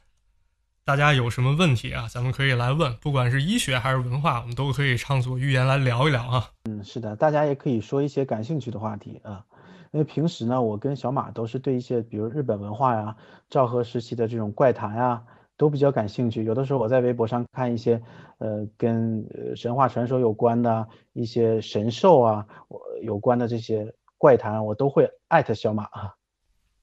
[0.85, 6.49] 大家有什么问题啊，咱们可以来问，不管是医学还是文化，我们都可以畅所欲言来聊一聊啊。
[6.65, 9.45] 嗯，是的，大家也可以说一些感兴趣的话题啊。
[9.91, 13.15] 因为平时呢，我跟小马都是对一些比如日本文化呀、
[13.49, 15.21] 昭和时期的这种怪谈呀，
[15.57, 16.43] 都比较感兴趣。
[16.43, 18.01] 有的时候我在微博上看一些
[18.39, 19.23] 呃跟
[19.55, 22.45] 神话传说有关的一些神兽啊，
[23.03, 26.13] 有关的这些怪谈，我都会艾特小马啊。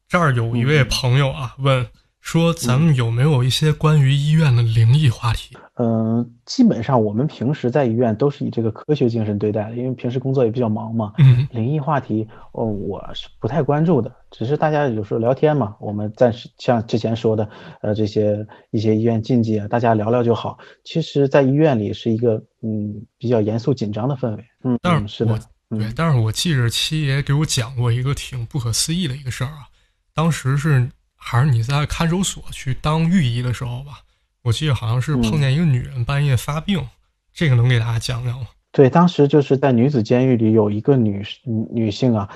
[0.06, 1.86] 这儿有一位朋友啊，问。
[2.26, 5.56] 说咱们有没有一些关于医院的灵异话题？
[5.74, 11.12] 嗯，基本上我们平时在医院都是以这个科学精神对待的，因为平时工作也比较忙嘛。
[11.18, 17.48] 嗯，灵异话题，哦，我是不太关注的，只是大家有时候聊天嘛，我们暂时像之前说的，
[17.80, 20.58] 呃，这些一些医院禁忌啊，大家聊聊就好。
[20.82, 24.44] 其实，在医院里是一个嗯比较严肃紧张的氛围。
[24.64, 25.38] 嗯，但是的，
[25.70, 29.70] 对，但是我记着七爷给我讲过一个挺不可思议的一个事儿啊，
[30.12, 30.90] 当时是。
[31.28, 33.98] 还是你在看守所去当御医的时候吧，
[34.42, 36.86] 我记得好像是碰见一个女人半夜发病，
[37.34, 38.46] 这个能给大家讲讲吗？
[38.70, 42.28] 对，当时就是在女子监狱里有一个女女性啊，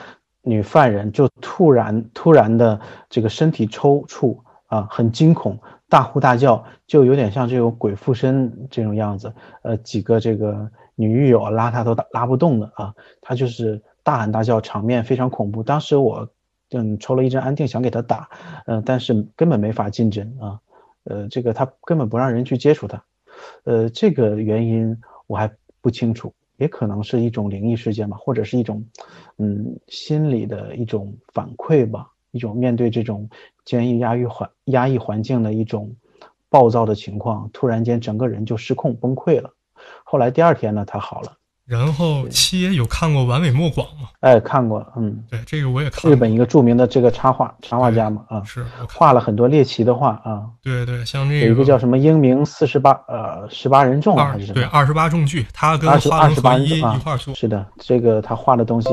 [0.42, 4.36] 女犯人就突然突然的这个身体抽搐
[4.66, 5.56] 啊，很惊恐，
[5.88, 9.32] 大呼大叫，就有点像这种鬼附身这种样子。
[9.62, 15.62] 呃，几个这个女狱友拉她都拉不动的啊，她就是大喊大叫，场面非常恐怖。
[15.62, 16.28] 当时我。
[16.72, 18.28] 嗯，抽了一针安定，想给他打，
[18.66, 20.60] 嗯，但是根本没法进针啊，
[21.04, 23.02] 呃，这个他根本不让人去接触他，
[23.64, 24.96] 呃，这个原因
[25.26, 25.50] 我还
[25.80, 28.84] 不清楚，也可能是一种灵异事件吧，或者是一种，
[29.38, 33.28] 嗯，心理的一种反馈吧，一种面对这种
[33.64, 35.96] 监狱压抑环压抑环境的一种
[36.48, 39.52] 暴躁的情况，突然间整个人就失控崩溃了，
[40.04, 41.39] 后来第二天呢，他好了。
[41.70, 44.08] 然后七爷有看过《完美莫广》吗？
[44.18, 46.10] 哎，看过，嗯，对，这个我也看过。
[46.10, 50.42] 日本一个著名的这个插画插画家嘛，啊，是画了很多猎奇的画啊。
[50.64, 54.54] 对对，像这个有一个叫什么英明四十八呃十八人众还是什么？
[54.54, 57.32] 对，二十八重剧，他跟二十八一一块做。
[57.36, 58.88] 是的，这个他画的东西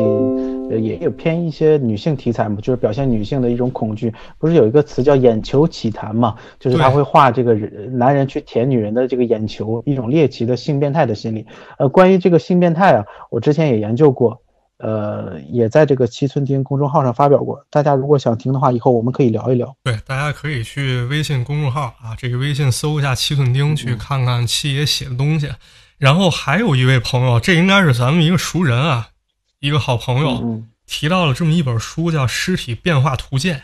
[0.70, 4.14] 也有偏一些女性题材嘛，就是表现女性的一种恐惧。
[4.38, 6.36] 不是有一个词叫眼球奇谈嘛？
[6.60, 11.44] 就是他会画这个人男人去舔女人的这个眼球，一种猎奇的性变态的心理。
[11.80, 13.48] 呃，关于这个性变态啊，我。
[13.48, 14.42] 之前也研究过，
[14.80, 17.66] 呃，也在这个七寸钉公众号上发表过。
[17.70, 19.74] 大家如果想听的话，以后我们可以聊一聊。
[19.86, 25.50] 对，大家可以去微信公众号啊，这个微信搜一下七寸钉，去看看七爷写的东西。
[25.98, 29.08] 然后还有一位朋友，这应该是咱们一个熟人啊，
[29.60, 33.58] 一个好朋友提到了这么一本书，叫《尸体变化图鉴》。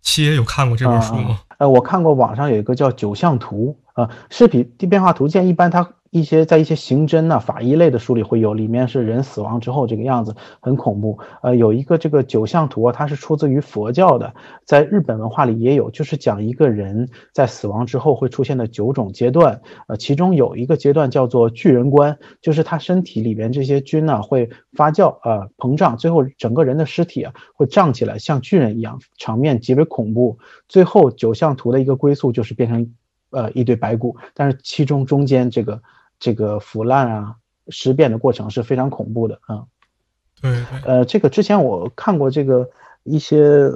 [0.00, 1.40] 七爷有看过这本书吗？
[1.58, 5.88] 呃，我看过网上有一个叫《九象图》啊，《尸体变化图鉴》一般它。
[6.10, 11.18] 一些在一些刑侦呐、法医类的书里会有，里面是人死亡之后这个样子，很恐怖。
[11.42, 14.34] 呃，有一个这个九象图啊，它是出自于佛教的，
[14.64, 19.60] 在日本文化里也有，就是讲一个人在死亡之后会出现的九种阶段。
[19.86, 30.38] 呃，其中有一个阶段叫做巨人观，就是他身体里边这些菌呢会发酵啊膨胀，最后整个人的尸体啊会胀起来，像巨人一样，场面极为恐怖。
[30.68, 32.94] 最后九象图的一个归宿就是变成
[33.30, 35.82] 呃一堆白骨，但是其中中间这个。
[36.18, 37.36] 这个腐烂啊、
[37.68, 39.64] 尸变的过程是非常恐怖的啊。
[40.40, 42.68] 对，呃，这个之前我看过这个
[43.02, 43.68] 一些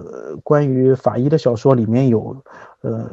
[0.44, 2.40] 关于法医的小说，里面有
[2.82, 3.10] 呃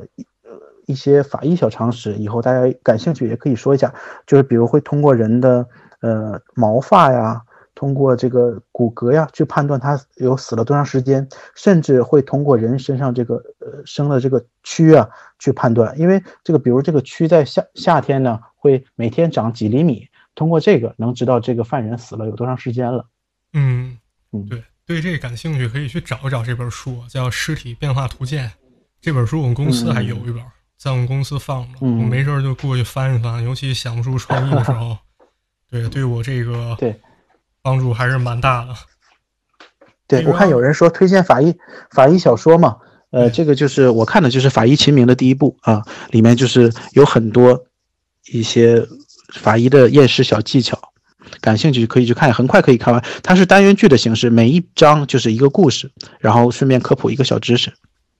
[0.86, 3.94] 一些法医小常识，以后大家感兴趣也可以说一下。
[4.28, 5.68] 就是比如会通过人的
[6.02, 7.42] 呃毛发呀，
[7.80, 11.26] 通过这个骨骼呀，去判断他有死了多长时间，
[11.56, 15.10] 甚至会通过人身上这个呃生的这个蛆啊
[15.40, 18.38] 去判断，因为这个比如这个蛆在夏夏天呢。
[18.62, 20.06] 会每天长几厘米，
[20.36, 23.06] 通过这个能知道这个犯人死了有多长时间了。
[23.54, 23.98] 嗯
[24.34, 28.50] 嗯，对，对这感兴趣可以去找一找这本书，叫《尸体变化图鉴》。
[29.00, 30.44] 这本书我们公司还有一本，
[30.78, 34.98] 在我们公司放着，我没事就过去翻一翻，尤其想不出创意的时候，
[35.72, 37.00] 对，对我这个对
[37.62, 38.74] 帮助还是蛮大的。
[40.08, 41.56] 对我看有人说推荐法医
[41.92, 42.78] 法医小说嘛，
[43.12, 47.66] 呃，这个就是我看的就是《法医秦明》的第一部啊，里面就是有很多。
[48.32, 48.86] 一些
[49.34, 50.78] 法医的验尸小技巧，
[51.42, 53.04] 感兴趣可以去看，很快可以看完。
[53.24, 55.90] 它是单元剧的形式，每一章就是一个故事，
[56.20, 57.74] 然后顺便科普一个小知识。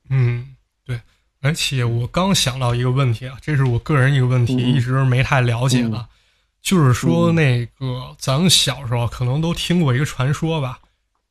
[0.10, 0.48] 嗯，
[0.84, 1.00] 对，
[1.44, 6.04] 而且我刚想到一个问题啊，这是我个人一个问题，一直没太了解的，
[6.62, 10.80] 就是说那个咱们小时候可能都听过一个传说吧，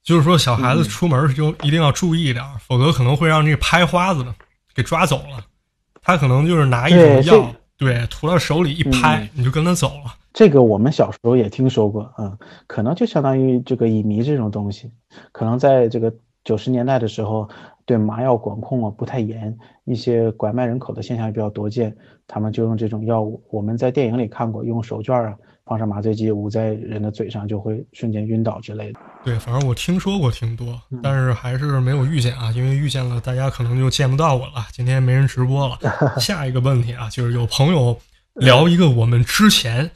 [0.03, 4.35] 就是说小孩子出门就一定要注意点，否则可能会让这个拍花子的
[4.74, 5.45] 给抓走了。
[6.03, 10.14] 他可能就是拿一种药，对，涂到手里一拍，你就跟他走了。
[10.33, 14.91] 这个我们小时候也听说过，嗯，可能就相当于这个乙醚这种东西，
[15.33, 16.12] 可能在这个
[16.49, 17.49] 九十年代的时候。
[17.89, 21.97] 对麻药管控啊不太严，一些拐卖人口的现象也比较多见，
[22.27, 23.43] 他们就用这种药物。
[23.51, 25.35] 我们在电影里看过，用手绢啊
[25.65, 29.01] 放上麻醉剂捂在人的嘴上，就会瞬间晕倒之类的。
[29.25, 34.67] 对，反正我听说过挺多，但是还是没有遇见啊，因为遇见了大家可能就见不到我了。
[34.71, 35.79] 今天没人直播了。
[36.21, 37.99] 下一个问题啊，就是有朋友
[38.35, 39.91] 聊一个我们之前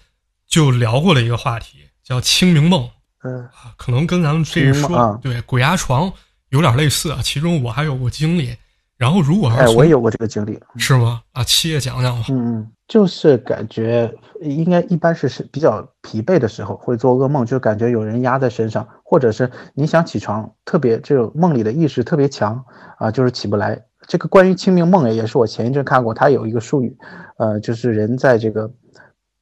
[0.46, 2.88] 就聊过的一个话题，叫清明梦。
[3.22, 6.10] 嗯啊，可能跟咱们这一说对鬼压床。
[6.52, 8.54] 有点类似啊，其中我还有过经历。
[8.98, 11.20] 然后如果哎，我也有过这个经历，是吗？
[11.32, 12.26] 啊，七爷讲讲吧。
[12.28, 14.08] 嗯嗯，就是感觉
[14.40, 22.64] 应该一般是是比较疲惫的时候会做噩梦，就感觉有人压在身上，或者是你想起床，特别这种梦里的意识特别强
[22.98, 23.82] 啊，就是起不来。
[24.06, 26.96] 这个关于清明梦也是我前一阵看过，它有一个术语，
[27.38, 28.70] 呃，就是人在这个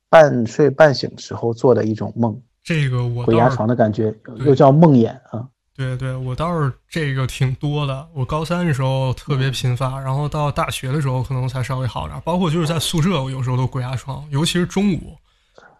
[0.08, 2.40] 半睡半醒时候做的一种梦。
[2.62, 4.14] 这个我鬼压床的感觉，
[4.46, 5.46] 又叫梦魇啊。
[5.80, 8.06] 对对，我倒是这个挺多的。
[8.12, 12.20] 我高三的时候特别频发，然后到大学的时候可能才稍微好点。
[12.22, 15.16] 包括就是在宿舍，我有时候都鬼压床，尤其是中午，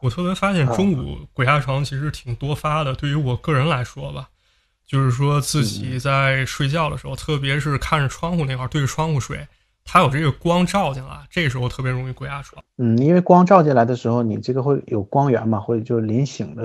[0.01, 2.95] 我特别发现中午鬼压床其实挺多发的。
[2.95, 4.31] 对于我个人来说吧，
[4.87, 9.47] 就是说自己在睡觉的时候，特别是看着窗户那块对着窗户睡，
[9.85, 12.65] 它有这个光照进来，这时候特别容易鬼压床。
[12.79, 16.65] 嗯，因为光照进来的时候，你这个会有光源嘛，会就临醒的。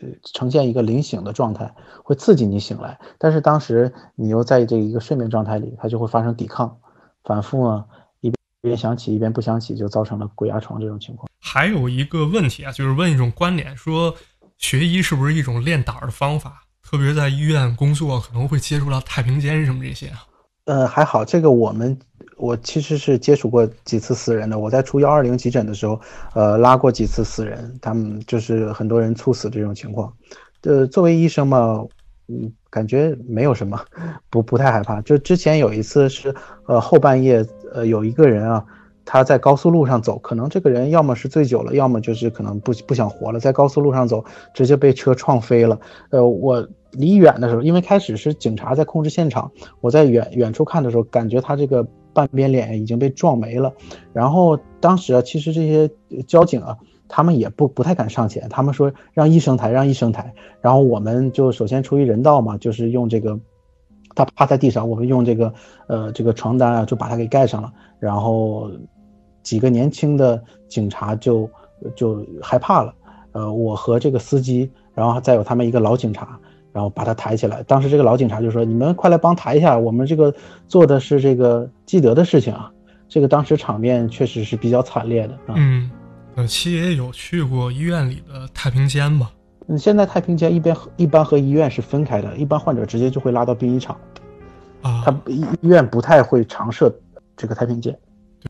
[0.00, 2.98] 呃，呈现一个临醒的状态，会刺激你醒来。
[3.18, 6.78] 但是当时你又在这一个睡眠状态里，它就会发生抵抗，
[7.24, 7.84] 反复啊，
[8.20, 8.32] 一
[8.62, 11.28] 边想起一边不想起，就造成了鬼压床这种情况。
[11.38, 14.14] 还有一个问题啊，就是问一种观点，说
[14.58, 16.62] 学医是不是一种练胆儿的方法？
[16.82, 20.24] 特别在医院工作，可能会接触到太平间什么这些啊。
[20.64, 21.98] 呃，还好，这个我们。
[22.40, 24.58] 我其实是接触过几次死人的。
[24.58, 26.00] 我在出幺二零急诊的时候，
[26.34, 30.12] 呃，拉过几次死人，他们就是很多人猝死这种情况。
[30.62, 31.84] 呃，作为医生嘛，
[32.28, 33.78] 嗯，感觉没有什么，
[34.30, 35.00] 不不太害怕。
[35.02, 36.34] 就之前有一次是，
[36.66, 38.64] 呃，后半夜，呃，有一个人啊，
[39.04, 44.24] 他在高速路上走，可能这个人要么是醉酒了，要么就是可能不不想活了，在高速路上走，
[44.54, 45.78] 直接被车撞飞了。
[46.10, 51.86] 呃，我离远的时候，因为开始是警察在控制现场，我在远远处看的时候，感觉他这个。
[52.20, 53.72] 半边脸已经被撞没了，
[54.12, 55.90] 然后当时啊，其实这些
[56.26, 56.76] 交警啊，
[57.08, 60.34] 他们也不不太敢上前，他们说让医生抬，让医生抬。
[60.60, 63.40] 然后我们就首先出于人道嘛，就是用这个，
[64.14, 65.54] 他趴在地上，我们用这个
[65.86, 67.72] 呃这个床单啊，就把他给盖上了。
[67.98, 68.70] 然后
[69.42, 71.48] 几个年轻的警察就
[71.96, 72.94] 就害怕了，
[73.32, 76.38] 呃，我和这个司机，然后再有他们一个老警察。
[76.72, 77.62] 然后把他抬起来。
[77.64, 80.34] 当时这个老警察就说：“你们快来帮抬一下，我们这个
[80.68, 82.70] 做的是这个积德的事情啊。”
[83.08, 85.36] 这个当时场面确实是比较惨烈的。
[85.48, 85.90] 嗯，
[86.36, 89.30] 呃，七爷有去过医院里的太平间吗？
[89.66, 93.96] 嗯，现在太平间一边一般和医院是分开的，一般患者直接就会拉到殡仪场。
[94.80, 96.94] 啊，他医医院不太会常设
[97.36, 97.96] 这个太平间。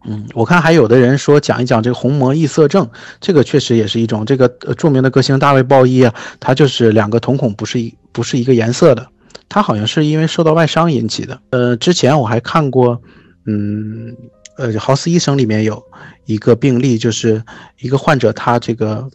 [0.04, 2.88] 嗯，我看还有的人说讲一讲这个虹膜异色症，
[3.20, 4.24] 这个确实也是一种。
[4.24, 9.06] 这个著名的歌星大卫鲍伊啊，他就是两个瞳孔不是一不是一个颜色的，
[9.48, 11.38] 他好像是因为受到外伤引起的。
[11.50, 13.02] 呃，之前我还看过，
[13.46, 14.16] 嗯，
[14.56, 15.82] 呃，豪斯医生里面有
[16.24, 17.42] 一个病例，就是
[17.80, 19.06] 一个患者他这个，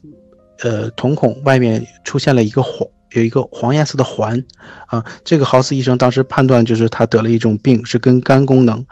[0.61, 4.43] 呃，瞳孔外面出现了一个黄有一个黄颜色的环，
[4.87, 8.85] 啊，这个豪斯医生当时判断就是他得了一种病，是跟肝功能，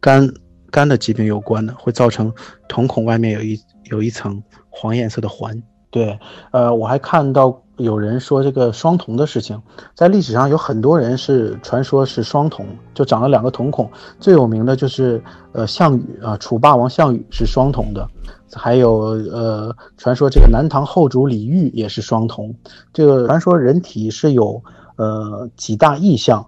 [0.00, 0.28] 肝。
[0.70, 2.32] 肝的疾病有关的，会造成
[2.68, 3.58] 瞳孔外面有一
[3.90, 5.62] 有一层黄颜色的环。
[5.90, 6.18] 对，
[6.50, 9.60] 呃，我还看到有人说这个双瞳的事情，
[9.94, 13.90] 在历史上有很多人是传说是双瞳，就长了两个瞳孔。
[14.20, 18.06] 最有名的就是呃项羽啊，楚霸王项羽是双瞳的，
[18.52, 18.98] 还有
[19.32, 22.54] 呃传说这个南唐后主李煜也是双瞳。
[22.92, 24.62] 这个传说人体是有
[24.96, 26.46] 呃几大异象，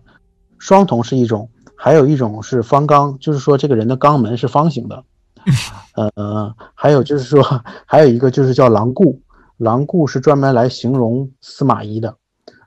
[0.58, 1.48] 双瞳是一种。
[1.82, 5.02] 还有一种是方刚，就是说这个人的肛门是方形的，
[6.14, 7.42] 呃，还有就是说，
[7.86, 9.18] 还有一个就是叫狼顾，
[9.56, 12.14] 狼顾是专门来形容司马懿的，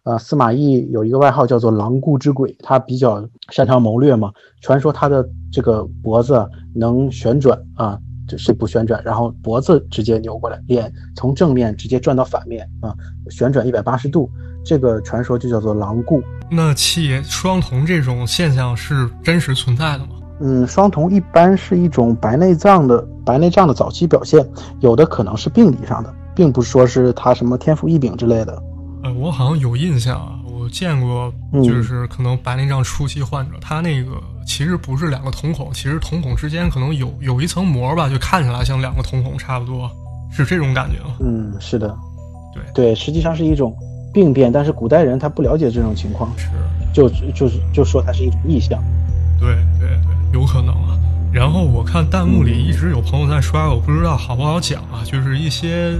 [0.04, 12.94] 呃，司马懿有一个外号叫做狼顾之鬼，他比较擅长谋略嘛，传说他的这个脖子能旋转啊，就是不旋转，然后脖子直接扭过来，脸从正面直接转到反面啊，
[13.30, 14.30] 旋转一百八十度。
[14.66, 16.24] 这个传说就叫做狼顾。
[16.50, 20.12] 那七爷双瞳这种现象是真实存在的吗？
[20.40, 24.46] 嗯，双瞳一般是一种白内障的白内障的早期表现，
[24.80, 28.64] 有的可能是病理上的，并不是说是他什么天赋异禀之类的。
[29.04, 34.12] 呃，我好像有印象啊，我见过，就是可能白内障初期患者，他那个
[34.46, 39.90] 其实不是两个瞳孔，其实瞳孔之间可能有有一层膜吧，就看起来像两个瞳孔差不多，
[40.32, 41.16] 是这种感觉吗？
[41.20, 41.96] 嗯，是的，
[42.54, 43.76] 对对，实际上是一种
[44.14, 46.48] 病变，但是古代人他不了解这种情况，是
[46.94, 48.82] 就就是就说它是一种异象。
[49.40, 50.98] 对对对，有可能啊。
[51.32, 55.94] 然后我看弹幕里一直有朋友在刷，我不知道好不好讲啊，就是一些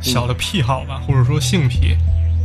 [0.00, 1.96] 小的癖好吧，或者说性癖，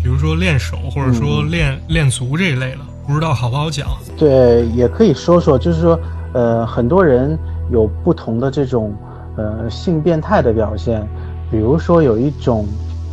[0.01, 2.79] 比如说练手或者说练练足这一类的，
[3.11, 3.87] 不知道好不好讲。
[4.17, 5.99] 对，也可以说说，就是说，
[6.31, 7.37] 呃，很多人
[7.69, 8.93] 有不同的这种
[9.35, 11.05] 呃性变态的表现，
[11.51, 12.65] 比如说有一种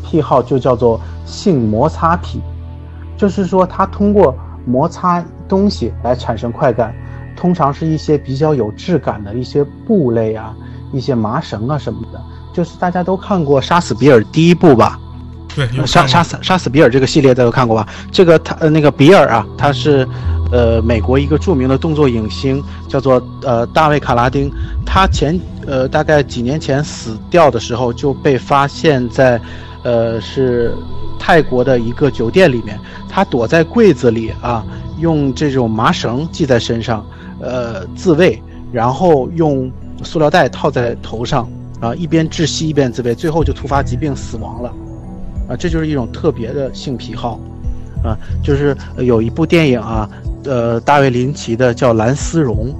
[0.04, 2.40] 癖好就叫做性摩擦癖，
[3.16, 4.32] 就是说他通过
[4.64, 6.94] 摩擦东西来产生快感。
[7.36, 10.52] 通常是一些比较有质感的一些布类啊，
[10.92, 12.20] 一些麻绳啊什么的，
[12.52, 14.98] 就是大家都看过《杀死比尔》第一部吧？
[15.66, 17.86] 对，杀杀死杀死比尔这个系列大家都看过吧？
[18.12, 20.06] 这个他呃那个比尔啊，他是
[20.52, 24.50] 呃美国一个著名的动作影星，叫做呃大卫卡拉丁。
[24.86, 29.40] 他前呃大概几年前死掉的时候就被发现在
[29.82, 30.72] 呃是
[31.18, 32.78] 泰国的一个酒店里面，
[33.08, 34.64] 他躲在柜子里啊，
[34.98, 37.04] 用这种麻绳系在身上。
[37.40, 38.42] 呃，自卫，
[38.72, 39.70] 然后用
[40.02, 41.48] 塑料袋套在头上，
[41.78, 44.74] 啊，一边窒息一边自卫，最后就突发疾病死亡了，
[45.48, 47.40] 啊，这就是一种特别的性癖好，
[48.04, 50.08] 啊，就是有一部电影啊，
[50.44, 52.72] 呃，大卫林奇的叫《蓝丝绒》，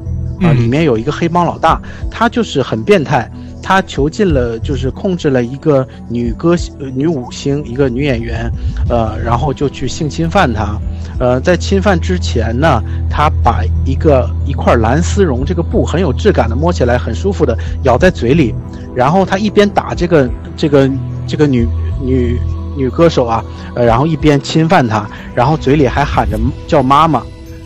[0.46, 3.30] 啊，里面有一个黑帮老大，他就是很变态。
[3.60, 8.50] 他囚禁了，就是控制了一个女歌星、呃女舞星，一个女演员，
[8.88, 10.80] 呃，然后就去性侵犯她，
[11.18, 18.54] 呃，在侵犯之前呢，他把一个一块蓝丝绒这个布很有质感的，摸起来很舒服的咬在嘴里，
[18.94, 20.90] 然后他一边打这个这个
[21.26, 21.68] 这个女
[22.00, 22.38] 女
[22.79, 27.18] 女歌手啊，呃，然后一边侵犯她，然后嘴里还喊着叫妈妈，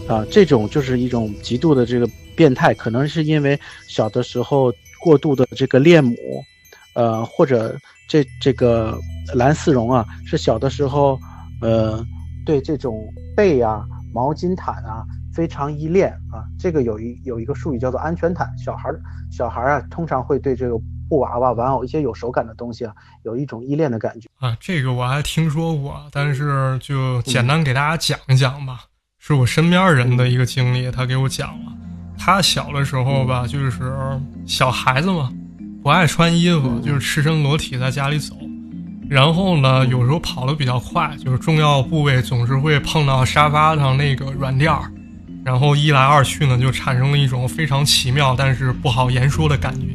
[0.08, 4.72] 啊，这种就是一种极度的这个变态，可能是因为小的时候。
[5.04, 6.14] 过度的这个恋母，
[6.94, 8.96] 呃，或者这这个
[9.34, 11.18] 蓝丝绒啊，是小的时候，
[11.60, 12.06] 呃，
[12.46, 13.84] 对这种被啊、
[14.14, 15.04] 毛巾毯啊
[15.34, 16.46] 非常依恋啊。
[16.56, 18.48] 这个有一有一个术语叫做安全毯。
[18.56, 20.76] 小孩儿小孩儿啊，通常会对这个
[21.12, 24.56] 布娃娃、玩偶一些有手感的东西啊，有一种依恋的感觉啊。
[24.58, 28.84] 这个我还听说过，但是就简单给大家讲一讲吧。
[29.18, 31.72] 是我身边人的一个经历，他给我讲了。
[32.18, 33.92] 他小的时候吧，就是
[34.46, 35.30] 小孩子嘛，
[35.82, 38.34] 不爱穿衣服，就是赤身裸体在家里走。
[39.10, 44.90] 然后呢，有时候跑得比较快，就是重要部位总是会碰到沙发上那个软垫儿。
[45.44, 49.88] 然后一来二去呢，就产生了一种非常奇妙但是不好言说的感觉。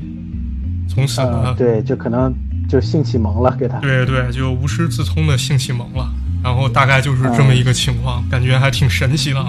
[0.87, 2.33] 从此呢，对，就可能
[2.67, 3.77] 就性启蒙了，给他。
[3.79, 6.09] 对对，就无师自通的性启蒙了。
[6.43, 9.45] 然后大概就是这么一个情况，感觉还挺神奇的。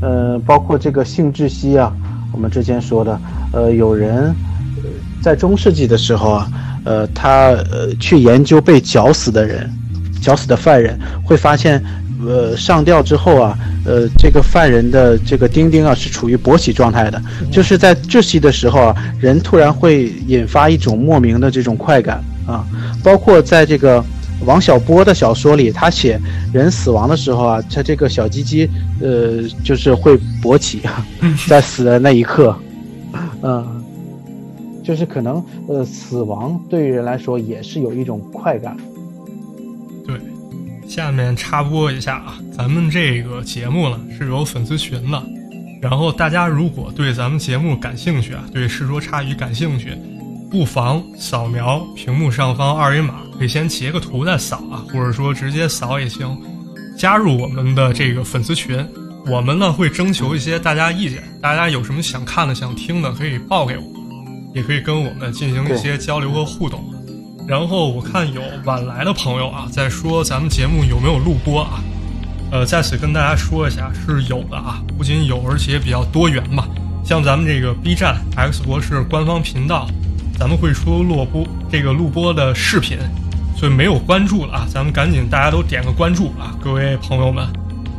[0.00, 1.92] 呃，包括这个性窒息啊，
[2.32, 3.20] 我们之前说的，
[3.52, 4.34] 呃，有人
[5.20, 6.48] 在中世纪的时候啊，
[6.84, 9.70] 呃，他呃去研究被绞死的人，
[10.20, 11.82] 绞死的犯人，会发现，
[12.26, 17.20] 呃，上吊之后啊，呃，这个犯人的这个丁丁啊是处于勃起状态的，
[17.50, 22.64] 就是在窒息的时候啊，人突然会引发一种莫名的这种快感啊，
[23.02, 24.04] 包括在这个。
[24.44, 26.20] 王小波的小说里，他写
[26.52, 28.68] 人死亡的时候啊，他这个小鸡鸡，
[29.00, 30.80] 呃，就是会勃起，
[31.46, 32.52] 在死的那一刻，
[33.40, 33.64] 嗯，
[34.82, 38.76] 就是可能，呃，死亡对于人来说也是有一种快感。
[40.92, 45.22] 下面插播一下啊，咱们这个节目呢是有粉丝群的，
[45.80, 49.96] 然后大家如果对咱们节目感兴趣啊，对《世说差语》感兴趣。
[50.50, 56.38] 不妨扫描屏幕上方二维码，可以先截个图再扫啊，或者说直接扫也行。
[56.94, 58.86] 加入我们的这个粉丝群，
[59.24, 63.84] 我们呢会征求一些大家意见，大家有什么想看的、想听的，可以报给我，
[64.54, 66.84] 也可以跟我们进行一些交流和互动。
[67.46, 71.82] 然后我看有晚来的朋友啊，在说咱们节目有没有录播啊？
[72.50, 76.66] 呃，在此跟大家说一下，是有的啊，不仅有，而且比较多元嘛。
[77.04, 79.88] 像咱们这个 B 站 X 博士官方频道。
[80.38, 82.98] 咱们会出录播这个录播的视频，
[83.54, 87.46] 所以没有关注了啊，咱们赶紧大家都点个关注啊，各位朋友们。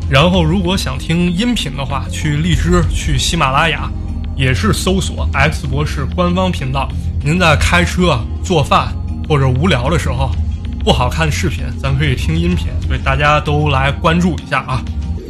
[0.10, 3.90] 然后如果想听音频的话，去荔枝、去喜马拉雅，
[4.36, 6.90] 也是搜索 X 博士官方频道。
[7.24, 8.91] 您在开车、做饭
[9.28, 10.32] 或者无聊的时候，
[10.84, 14.84] 不好看视频，咱可以听音频，所以大家都来关注一下啊。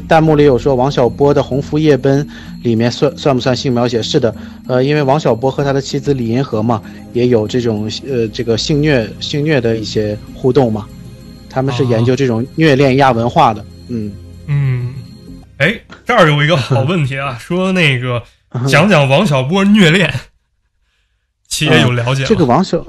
[0.07, 2.25] 弹幕里有说王小波的《鸿福夜奔》
[2.61, 4.03] 里面算算不算性描写？
[4.03, 4.35] 是的，
[4.67, 6.81] 呃，因为王小波和他的妻子李银河嘛，
[7.13, 10.85] 也有这种呃这个性虐性虐的一些互动嘛，
[11.49, 13.65] 他们是研究这种虐恋亚文化的。
[13.87, 14.11] 嗯
[14.47, 14.93] 嗯，
[15.57, 18.21] 哎，这儿有一个好问题啊， 说那个
[18.67, 20.13] 讲讲王小波虐恋，
[21.47, 22.27] 七爷有了解吗？
[22.27, 22.85] 这个王小。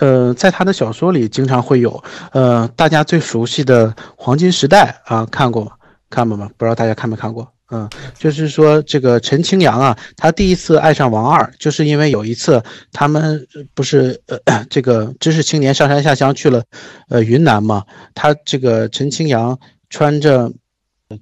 [0.00, 2.02] 呃，在他的小说里经常会有，
[2.32, 5.72] 呃，大家最熟悉的《黄金时代》啊，看过吗？
[6.08, 6.50] 看过吗？
[6.56, 7.46] 不知道大家看没看过？
[7.72, 12.60] 嗯，就是说这个陈清扬啊，他第一次爱上王二，就是因为有一次
[12.92, 16.64] 他们不是呃 这个知识青年上山下乡去了，
[17.08, 19.56] 呃云南嘛，他这个陈清扬
[19.88, 20.50] 穿着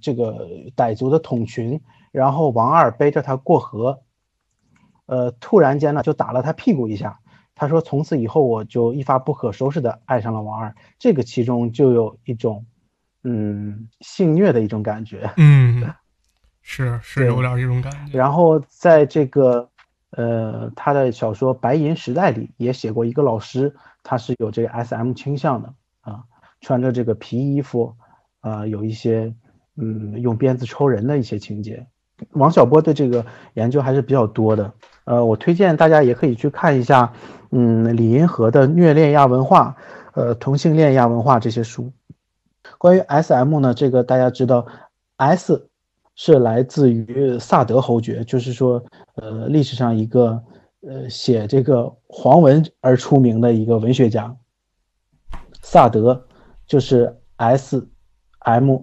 [0.01, 1.79] 这个傣族的筒裙，
[2.13, 3.99] 然后王二背着他过河，
[5.05, 7.19] 呃，突然间呢就打了他屁股一下。
[7.59, 10.73] 他说：“从此以后，我就一发不可收拾的爱上了王二。
[10.97, 12.65] 这个其中就有一种，
[13.25, 15.29] 嗯，性虐的一种感觉。
[15.37, 15.93] 嗯，
[16.63, 18.17] 是是有点这种感觉。
[18.17, 19.69] 然后在这个，
[20.13, 23.75] 呃，他的小说《白银时代》里也写过一个老师，
[24.05, 26.23] 他是有这个 S.M 倾向的啊，
[26.61, 27.97] 穿着这个皮衣服，
[28.39, 29.35] 啊，有一些，
[29.77, 31.85] 嗯，用鞭子抽人的一些情节。
[32.31, 34.73] 王小波对这个研究还是比较多的。
[35.09, 37.13] 呃，我推荐大家也可以去看一下。”
[37.51, 39.75] 嗯，李银河的虐恋亚文化，
[40.13, 41.91] 呃，同性恋亚文化这些书。
[42.77, 44.67] 关于 S.M 呢，这个大家知道
[45.17, 45.67] ，S
[46.15, 50.43] 是来自于萨德侯爵，就是说，呃，历史上一个
[50.83, 54.37] 呃写这个黄文而出名的一个文学家。
[55.63, 56.27] 萨德
[56.67, 58.79] 就是 S.M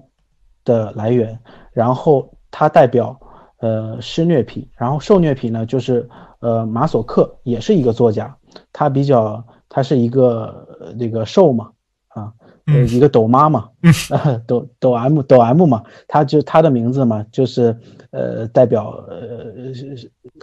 [0.63, 1.39] 的来源，
[1.71, 3.19] 然后它代表
[3.59, 6.07] 呃施虐癖，然后受虐癖呢就是
[6.39, 8.35] 呃马索克也是一个作家。
[8.71, 10.65] 他比较，他是一个
[10.97, 11.71] 那个受嘛，
[12.07, 12.31] 啊，
[12.67, 13.69] 呃，一个抖妈嘛，
[14.47, 17.77] 抖抖 M 抖 M 嘛，他就他的名字嘛，就是
[18.11, 19.73] 呃代表呃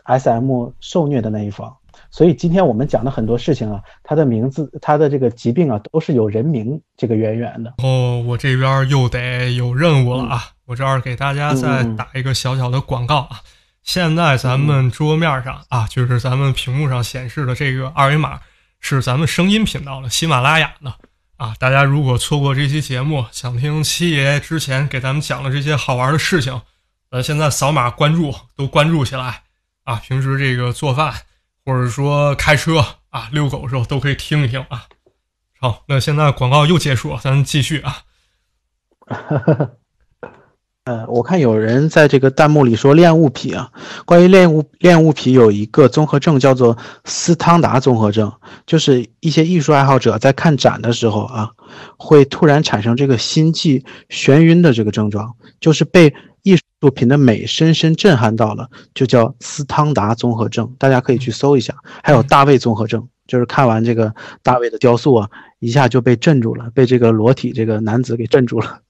[0.04, 1.74] S M 受虐的那一方。
[2.10, 7.72] 所以今天我们讲的很多事情啊，他的名字，他的这个疾病啊，都是有人名这个渊源的。
[7.82, 10.40] 哦，我这边又得有任务了啊！
[10.72, 13.42] 我这儿给大家再打一个小小的广告啊。
[13.82, 18.40] 现在咱们桌面上啊，就是咱们屏幕上显示的这个二维码，
[18.80, 20.94] 是咱们声音频道的喜马拉雅的
[21.36, 21.54] 啊。
[21.58, 26.62] 大家如果错过这期节目，想听七爷之前给咱们讲的这些好玩的事情，
[27.10, 29.42] 呃，现在扫码关注，都关注起来
[29.84, 29.96] 啊。
[29.96, 31.12] 平时这个做饭
[31.66, 34.86] 或者说开车啊、遛狗的时候都可以听一听啊。
[35.60, 37.98] 好，那现在广告又结束，咱继续啊。
[40.84, 43.70] 呃，我看有人在这个弹幕里说恋物癖啊。
[44.04, 48.32] 关于恋物恋物癖有一个综合症叫做斯汤达综合症，
[48.66, 51.48] 就是一些艺术爱好者在看展的时候啊，
[51.96, 60.68] 会突然产生这个心悸眩晕的这个症状，就是被艺术品的美深深震撼到了，就叫斯汤达综合症。
[60.80, 61.72] 大家可以去搜一下。
[62.02, 65.28] 还有大卫综合症，就是看完这个大卫的雕塑啊，
[65.60, 68.80] 一下就被镇住了，被这个裸体这个男子给镇住了。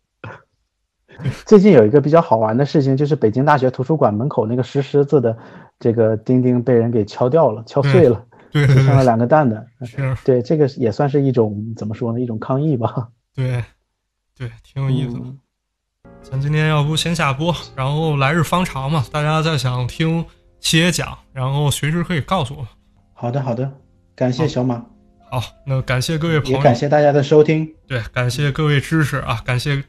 [1.46, 5.36] 最近有一个比较好玩的事情，就是北京大学图书馆门口那个石狮子的
[5.78, 9.66] 这个钉钉被人给敲掉了，敲碎了，只剩了两个蛋的。
[10.24, 12.20] 对，这个也算是一种怎么说呢？
[12.20, 13.08] 一种抗议吧。
[13.34, 13.64] 对，
[14.36, 15.26] 对，挺有意思的。
[16.22, 20.24] 咱今天要不先下播，然后来日方长嘛，大家再想听
[20.60, 22.66] 七爷讲，然后随时可以告诉我。
[23.12, 23.70] 好的，好的，
[24.14, 24.84] 感谢小马。
[25.30, 27.68] 好，那感谢各位朋友，也感谢大家的收听。
[27.86, 29.82] 对，感谢各位支持啊，感谢。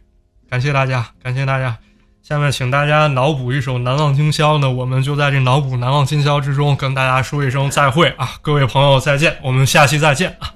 [0.54, 1.76] 感谢大家，感谢大家。
[2.22, 8.30] 下面请大家脑补一首《难忘今宵》呢，我们就在这脑补《难忘今宵》之中跟大家说一声再会啊！
[8.44, 10.54] 各位朋友再见，我们下期再见啊！